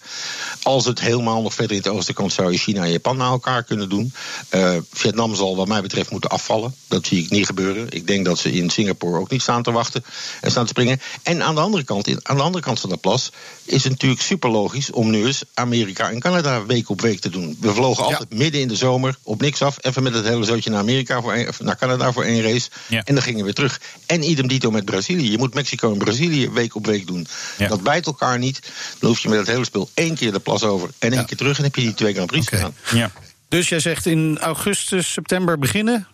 [0.64, 3.32] Als het helemaal nog verder in het oosten komt, zou je China en Japan naar
[3.32, 4.14] elkaar kunnen doen.
[4.50, 6.76] Eh, Vietnam zal, wat mij betreft, moeten afvallen.
[6.88, 7.88] Dat zie ik niet gebeuren.
[7.90, 10.04] Ik denk dat ze in Singapore ook niet staan te wachten
[10.42, 11.02] en staan te springen.
[11.24, 13.32] En aan de andere kant, aan de andere kant van de plas,
[13.64, 17.30] is het natuurlijk super logisch om nu eens Amerika en Canada week op week te
[17.30, 17.58] doen.
[17.60, 19.78] We vlogen altijd midden in de zomer op niks af.
[19.82, 22.70] Even met het hele zootje naar Amerika voor of naar Canada voor één race.
[22.90, 23.82] En dan gingen we weer terug.
[24.06, 25.32] En idem met Brazilië.
[25.32, 27.28] Je moet Mexico en Brazilië week op week doen.
[27.58, 28.72] Dat bijt elkaar niet.
[29.00, 31.38] Dan hoef je met het hele speel één keer de plas over en één keer
[31.38, 31.58] terug.
[31.58, 32.74] En heb je die twee Grand Prix gedaan.
[32.94, 33.12] Ja.
[33.50, 36.08] Dus jij zegt in augustus, september beginnen?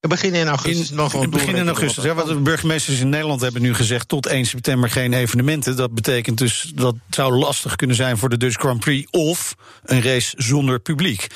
[0.00, 0.88] We beginnen in augustus.
[0.88, 1.96] dan gewoon begin in augustus.
[1.96, 4.08] wat Ja, wat de burgemeesters in Nederland hebben nu gezegd...
[4.08, 5.76] tot 1 september geen evenementen.
[5.76, 9.10] Dat betekent dus dat zou lastig kunnen zijn voor de Dutch Grand Prix...
[9.10, 9.54] of
[9.84, 11.26] een race zonder publiek.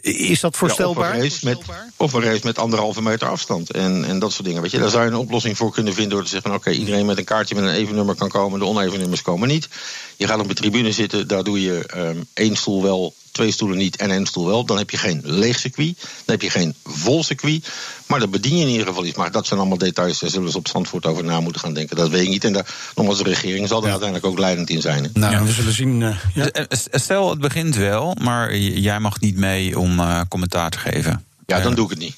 [0.00, 1.04] Is dat voorstelbaar?
[1.04, 1.58] Ja, of, een race met,
[1.96, 3.70] of een race met anderhalve meter afstand.
[3.70, 4.62] En, en dat soort dingen.
[4.62, 6.70] Weet je, daar zou je een oplossing voor kunnen vinden door te zeggen: van, oké,
[6.70, 9.68] iedereen met een kaartje met een even nummer kan komen, de oneven nummers komen niet.
[10.16, 13.78] Je gaat op de tribune zitten, daar doe je ehm, één stoel wel, twee stoelen
[13.78, 14.64] niet en één stoel wel.
[14.64, 17.68] Dan heb je geen leeg circuit, dan heb je geen vol circuit.
[18.06, 19.16] Maar dan bedien je in ieder geval iets.
[19.16, 21.96] Maar dat zijn allemaal details, daar zullen ze op Zandvoort over na moeten gaan denken.
[21.96, 22.44] Dat weet ik niet.
[22.44, 25.02] En daar, nogmaals, de regering zal er uiteindelijk ook leidend in zijn.
[25.04, 25.10] hè.
[25.12, 26.02] Nou, we zullen zien.
[26.02, 26.46] eh, ja.
[26.50, 30.78] Eh, eh, Stel, het begint wel, maar jij mag niet mee om eh, commentaar te
[30.78, 31.24] geven.
[31.46, 32.14] Ja, dan doe ik het niet.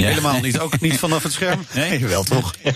[0.00, 0.08] Ja.
[0.08, 0.58] Helemaal niet.
[0.58, 1.66] Ook niet vanaf het scherm?
[1.74, 2.54] Nee, wel toch?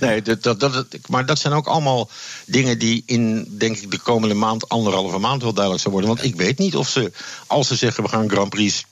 [0.00, 2.10] Nee, dat, dat, dat, maar dat zijn ook allemaal
[2.46, 6.16] dingen die in, denk ik, de komende maand, anderhalve maand wel duidelijk zullen worden.
[6.16, 7.12] Want ik weet niet of ze,
[7.46, 8.84] als ze zeggen we gaan Grand Prix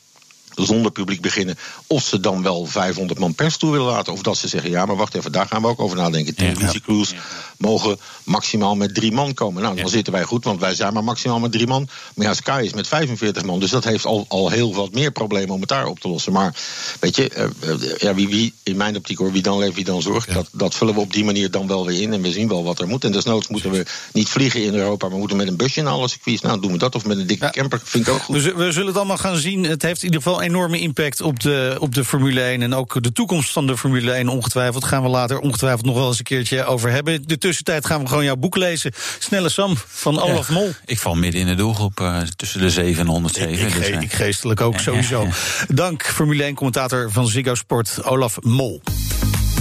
[0.54, 1.58] zonder publiek beginnen.
[1.86, 4.12] Of ze dan wel 500 man pers toe willen laten.
[4.12, 6.34] Of dat ze zeggen, ja, maar wacht even, daar gaan we ook over nadenken.
[6.34, 7.14] Televisiecrews
[7.60, 9.62] mogen maximaal met drie man komen.
[9.62, 11.88] Nou, dan zitten wij goed, want wij zijn maar maximaal met drie man.
[12.14, 13.60] Maar ja, Sky is met 45 man.
[13.60, 16.32] Dus dat heeft al, al heel wat meer problemen om het daar op te lossen.
[16.32, 16.54] Maar
[17.00, 19.84] weet je, eh, eh, ja, wie, wie, in mijn optiek hoor, wie dan leeft, wie
[19.84, 20.34] dan zorgt.
[20.34, 22.12] Dat, dat vullen we op die manier dan wel weer in.
[22.12, 23.04] En we zien wel wat er moet.
[23.04, 26.08] En desnoods moeten we niet vliegen in Europa, maar moeten met een busje naar alle
[26.08, 26.42] circuits.
[26.42, 26.94] Nou, doen we dat.
[26.94, 28.42] Of met een dikke camper, vind ik ook goed.
[28.42, 29.64] We, we zullen het allemaal gaan zien.
[29.64, 32.62] Het heeft in ieder geval enorme impact op de, op de Formule 1.
[32.62, 34.84] En ook de toekomst van de Formule 1 ongetwijfeld.
[34.84, 37.22] Gaan we later ongetwijfeld nog wel eens een keertje over hebben.
[37.26, 38.92] De tussentijd gaan we gewoon jouw boek lezen.
[39.18, 40.70] Snelle Sam van Olaf Ja, Mol.
[40.84, 43.52] Ik val midden in de doelgroep eh, tussen de 7 en 107.
[43.52, 45.26] Ik, dus, ge- eh, ik geestelijk ook sowieso.
[45.68, 48.82] Dank Formule 1 commentator van Ziggo Sport, Olaf Mol.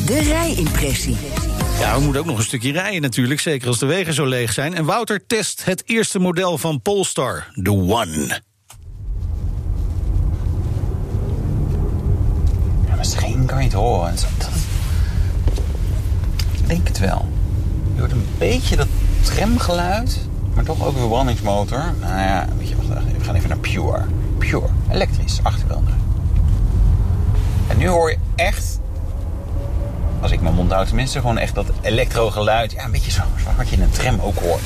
[0.05, 1.17] De rijimpressie.
[1.79, 4.53] Ja, we moeten ook nog een stukje rijden natuurlijk, zeker als de wegen zo leeg
[4.53, 4.73] zijn.
[4.75, 8.41] En Wouter test het eerste model van Polestar, de One.
[12.99, 14.13] Misschien kan je het horen.
[16.51, 17.27] Ik denk het wel.
[17.93, 18.87] Je hoort een beetje dat
[19.21, 20.19] tramgeluid,
[20.53, 21.93] maar toch ook een verbrandingsmotor.
[21.99, 24.01] Nou ja, weet je, wacht we gaan even naar Pure.
[24.37, 25.97] Pure, elektrisch, achterwielen.
[27.67, 28.79] En nu hoor je echt,
[30.21, 32.71] als ik mijn mond houd tenminste, gewoon echt dat elektrogeluid.
[32.71, 33.21] Ja, een beetje zo,
[33.57, 34.63] wat je in een tram ook hoort.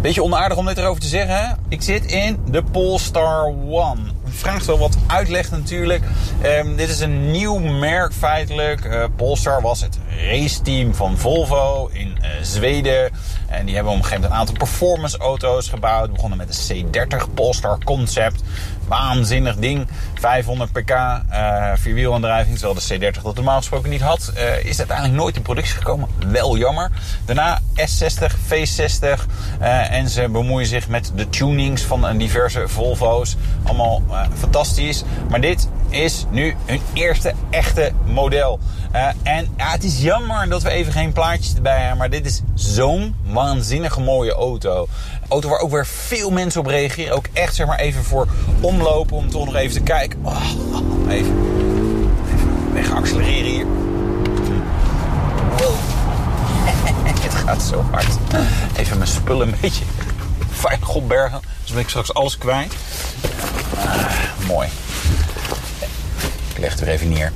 [0.00, 1.58] Beetje onaardig om dit erover te zeggen.
[1.68, 4.00] Ik zit in de Polestar One.
[4.30, 6.04] Vraagt wel wat uitleg natuurlijk.
[6.42, 8.84] Ehm, dit is een nieuw merk feitelijk.
[8.84, 9.98] Eh, Polestar was het
[10.30, 13.10] raceteam van Volvo in eh, Zweden.
[13.46, 16.12] En die hebben op een gegeven moment een aantal performance auto's gebouwd.
[16.12, 18.42] Begonnen met de C30 Polestar Concept.
[18.88, 19.86] Waanzinnig ding.
[20.20, 22.58] 500 pk, eh vierwielaandrijving.
[22.58, 24.32] Terwijl de C30 dat normaal gesproken niet had.
[24.34, 26.08] Eh, is uiteindelijk nooit in productie gekomen.
[26.26, 26.90] Wel jammer.
[27.24, 29.26] Daarna S60, V60.
[29.60, 33.36] eh, en ze bemoeien zich met de tunings van diverse Volvo's.
[33.62, 34.02] Allemaal
[34.38, 35.04] fantastisch.
[35.30, 38.58] Maar dit is nu hun eerste echte model.
[38.92, 41.98] Eh, en ja, het is jammer dat we even geen plaatjes erbij hebben.
[41.98, 44.88] Maar dit is zo'n waanzinnige mooie auto.
[45.28, 47.14] Auto waar ook weer veel mensen op reageren.
[47.14, 48.28] Ook echt zeg maar even voor
[48.60, 50.18] omlopen om toch nog even te kijken.
[50.22, 50.42] Oh,
[51.08, 51.34] even,
[52.76, 53.66] even accelereren hier.
[55.56, 55.74] Wow.
[57.22, 58.16] Het gaat zo hard.
[58.76, 59.84] Even mijn spullen een beetje
[60.50, 61.40] veilig opbergen.
[61.62, 62.74] Dus ben ik straks alles kwijt.
[63.76, 64.10] Ah,
[64.46, 64.68] mooi.
[66.58, 67.32] Ik leg het even neer.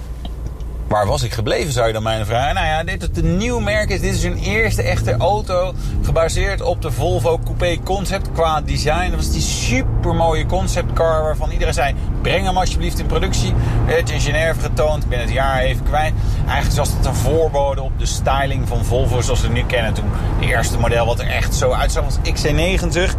[0.89, 2.55] Waar was ik gebleven, zou je dan mij vragen?
[2.55, 3.91] Nou ja, dit is een nieuw merk.
[3.91, 5.75] Is, dit is hun eerste echte auto.
[6.03, 8.33] Gebaseerd op de Volvo Coupé Concept.
[8.33, 9.11] Qua design.
[9.11, 11.23] Dat was die super mooie conceptcar.
[11.23, 13.55] Waarvan iedereen zei: breng hem alsjeblieft in productie.
[13.85, 15.03] Het in Genève getoond.
[15.03, 16.12] Ik ben het jaar even kwijt.
[16.47, 19.20] Eigenlijk was het een voorbode op de styling van Volvo.
[19.20, 19.95] Zoals we het nu kennen.
[19.95, 20.11] Toen
[20.41, 23.14] de eerste model wat er echt zo uitzag was XC90.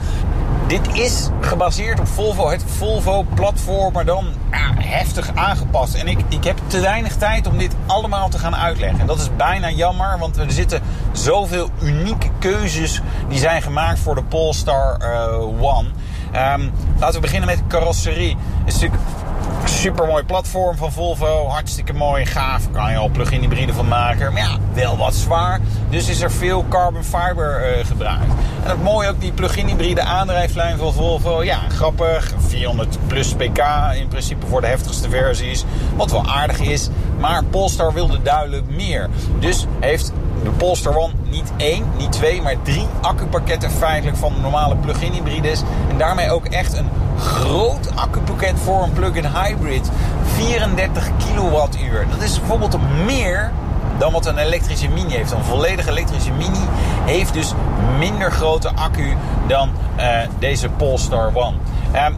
[0.68, 4.26] Dit is gebaseerd op Volvo, het Volvo-platform, maar dan
[4.78, 5.94] heftig aangepast.
[5.94, 9.00] En ik, ik heb te weinig tijd om dit allemaal te gaan uitleggen.
[9.00, 10.82] En dat is bijna jammer, want er zitten
[11.12, 15.88] zoveel unieke keuzes die zijn gemaakt voor de Polestar eh, One.
[16.32, 18.38] Ehm, laten we beginnen met carrosserie.
[18.66, 18.92] Is een
[19.66, 21.48] super mooi platform van Volvo.
[21.48, 22.72] Hartstikke mooi, gaaf.
[22.72, 24.34] Kan je al plug-in hybride van maken.
[24.34, 25.60] Maar ja, wel wat zwaar.
[25.90, 28.34] Dus is er veel carbon fiber eh, gebruikt.
[28.64, 31.44] En het mooie ook, die plug-in hybride aandrijflijn van Volvo.
[31.44, 32.34] Ja, grappig.
[32.38, 33.60] 400 plus pk
[33.96, 35.64] in principe voor de heftigste versies.
[35.96, 36.90] Wat wel aardig is.
[37.20, 39.10] Maar Polestar wilde duidelijk meer.
[39.40, 40.12] Dus heeft
[40.44, 45.62] de Polestar One niet één, niet twee, maar drie accupakketten feitelijk van normale plug-in hybrides.
[45.90, 49.90] En daarmee ook echt een groot accupakket voor een plug-in hybrid.
[50.24, 52.06] 34 kilowattuur.
[52.10, 53.52] Dat is bijvoorbeeld meer
[53.98, 55.32] dan wat een elektrische Mini heeft.
[55.32, 56.66] Een volledig elektrische Mini
[57.06, 57.54] heeft dus
[58.00, 59.18] minder grote accu
[59.48, 61.56] dan eh, deze Polestar One.
[61.92, 62.14] Ehm,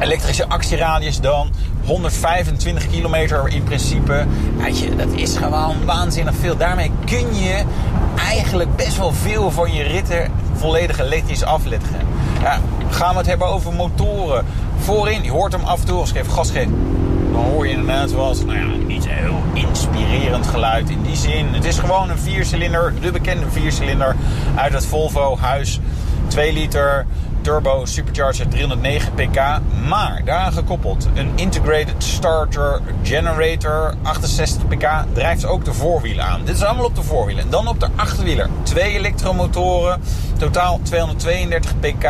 [0.00, 1.50] elektrische actieradius dan
[1.84, 4.26] 125 kilometer in principe.
[4.96, 6.56] Dat is gewoon waanzinnig veel.
[6.56, 7.62] Daarmee kun je
[8.28, 11.96] eigenlijk best wel veel van je ritten volledig elektrisch afleggen.
[12.42, 14.44] Ja, gaan we het hebben over motoren.
[14.78, 16.68] Voorin, je hoort hem af en toe als ik even gas geef.
[17.32, 21.54] Dan hoor je inderdaad wel nou ja, niet heel inspirerend geluid in die zin.
[21.54, 24.16] Het is gewoon een viercilinder, de bekende viercilinder
[24.54, 25.80] uit het Volvo huis.
[26.26, 27.06] 2 liter
[27.42, 29.60] turbo supercharger 309 pk.
[29.88, 36.40] Maar daaraan gekoppeld een integrated starter generator 68 pk drijft ook de voorwielen aan.
[36.44, 37.44] Dit is allemaal op de voorwielen.
[37.44, 40.02] En dan op de achterwieler twee elektromotoren,
[40.38, 42.04] totaal 232 pk.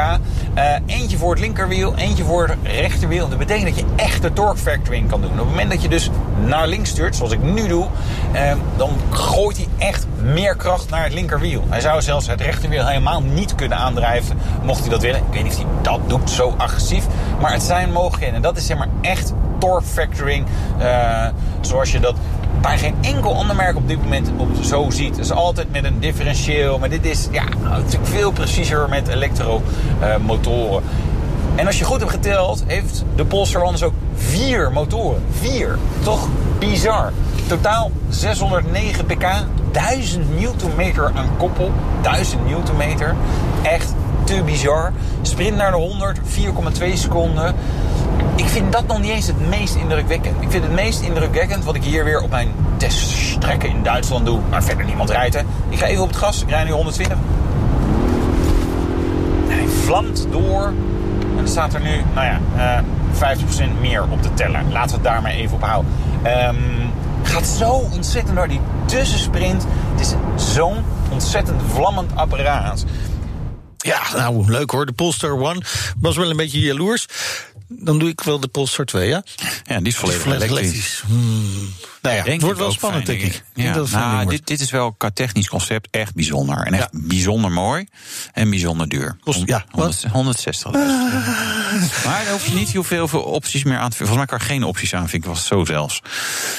[0.54, 3.28] Eh, eentje voor het linkerwiel, eentje voor het rechterwiel.
[3.28, 5.30] Dat betekent dat je echt de torque factor in kan doen.
[5.30, 6.10] Op het moment dat je dus
[6.44, 7.86] naar links stuurt, zoals ik nu doe,
[8.32, 11.64] eh, dan gooit hij echt meer kracht naar het linkerwiel.
[11.68, 15.21] Hij zou zelfs het rechterwiel helemaal niet kunnen aandrijven, mocht hij dat willen.
[15.28, 17.06] Ik weet niet of hij dat doet, zo agressief.
[17.40, 18.34] Maar het zijn mogelijkheden.
[18.34, 20.46] En dat is zeg maar echt torque factoring.
[20.78, 21.26] eh,
[21.60, 22.14] zoals je dat
[22.60, 25.18] bij geen enkel ander merk op dit moment op zo ziet.
[25.18, 26.78] Is altijd met een differentieel.
[26.78, 30.82] Maar dit is ja, natuurlijk veel preciezer met elektromotoren.
[31.54, 35.22] En als je goed hebt geteld, heeft de Polestar One dus ook vier motoren.
[35.40, 35.78] Vier.
[36.02, 37.12] Toch bizar.
[37.46, 39.26] Totaal 609 pk,
[39.72, 41.70] 1000 newtonmeter aan koppel.
[42.02, 43.14] 1000 newtonmeter.
[43.62, 43.94] Echt
[44.24, 44.92] te bizar.
[45.22, 47.54] Sprint naar de 100, 4,2 seconden.
[48.36, 50.42] Ik vind dat nog niet eens het meest indrukwekkend.
[50.42, 54.40] Ik vind het meest indrukwekkend wat ik hier weer op mijn teststrekken in Duitsland doe.
[54.50, 55.44] Maar verder niemand rijdt.
[55.68, 56.42] Ik ga even op het gas.
[56.42, 57.16] Ik rij nu 120.
[59.46, 60.72] Hij vlamt door.
[61.36, 64.62] En er staat er nu, nou ja, eh 50% meer op de teller.
[64.70, 65.92] Laten we het daar maar even op houden.
[66.22, 66.56] Ehm,
[67.22, 69.66] gaat zo ontzettend door die tussensprint.
[69.90, 70.14] Het is
[70.54, 70.76] zo'n
[71.10, 72.84] ontzettend vlammend apparaat.
[73.82, 74.86] Ja, nou, leuk hoor.
[74.86, 75.62] De Polestar One
[76.00, 77.06] was wel een beetje jaloers.
[77.68, 79.22] Dan doe ik wel de Polestar 2, ja?
[79.64, 81.02] Ja, die is volledig Volledig elektrisch.
[81.06, 81.72] Hmm.
[82.02, 83.44] Nou ja, Denk het wordt wel spannend, denk ik.
[83.54, 86.58] Ja, dat nou, dit, dit is wel qua technisch concept echt bijzonder.
[86.58, 87.86] En echt bijzonder mooi
[88.32, 89.16] en bijzonder duur.
[89.20, 90.04] Kost- ja, wat?
[90.12, 90.70] 160.
[92.04, 94.44] Maar dan hoef je niet heel veel, opties meer aan te Volgens mij kan er
[94.44, 96.02] geen opties aan, vind ik was zo zelfs.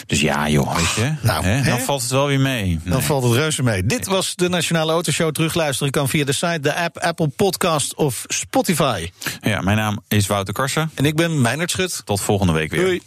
[0.05, 1.13] Dus ja, joh, weet je.
[1.21, 2.79] Nou, hè, dan valt het wel weer mee.
[2.83, 3.85] Dan valt het reuze mee.
[3.85, 5.31] Dit was de Nationale Autoshow.
[5.31, 9.09] Terugluisteren kan via de site, de app, Apple Podcast of Spotify.
[9.41, 10.91] Ja, mijn naam is Wouter Karsen.
[10.93, 12.01] En ik ben Meijnerd Schut.
[12.05, 12.81] Tot volgende week weer.
[12.81, 13.01] Doei.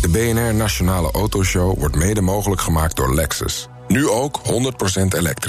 [0.00, 3.68] De BNR Nationale Autoshow wordt mede mogelijk gemaakt door Lexus.
[3.88, 4.50] Nu ook 100%
[5.08, 5.46] elektrisch.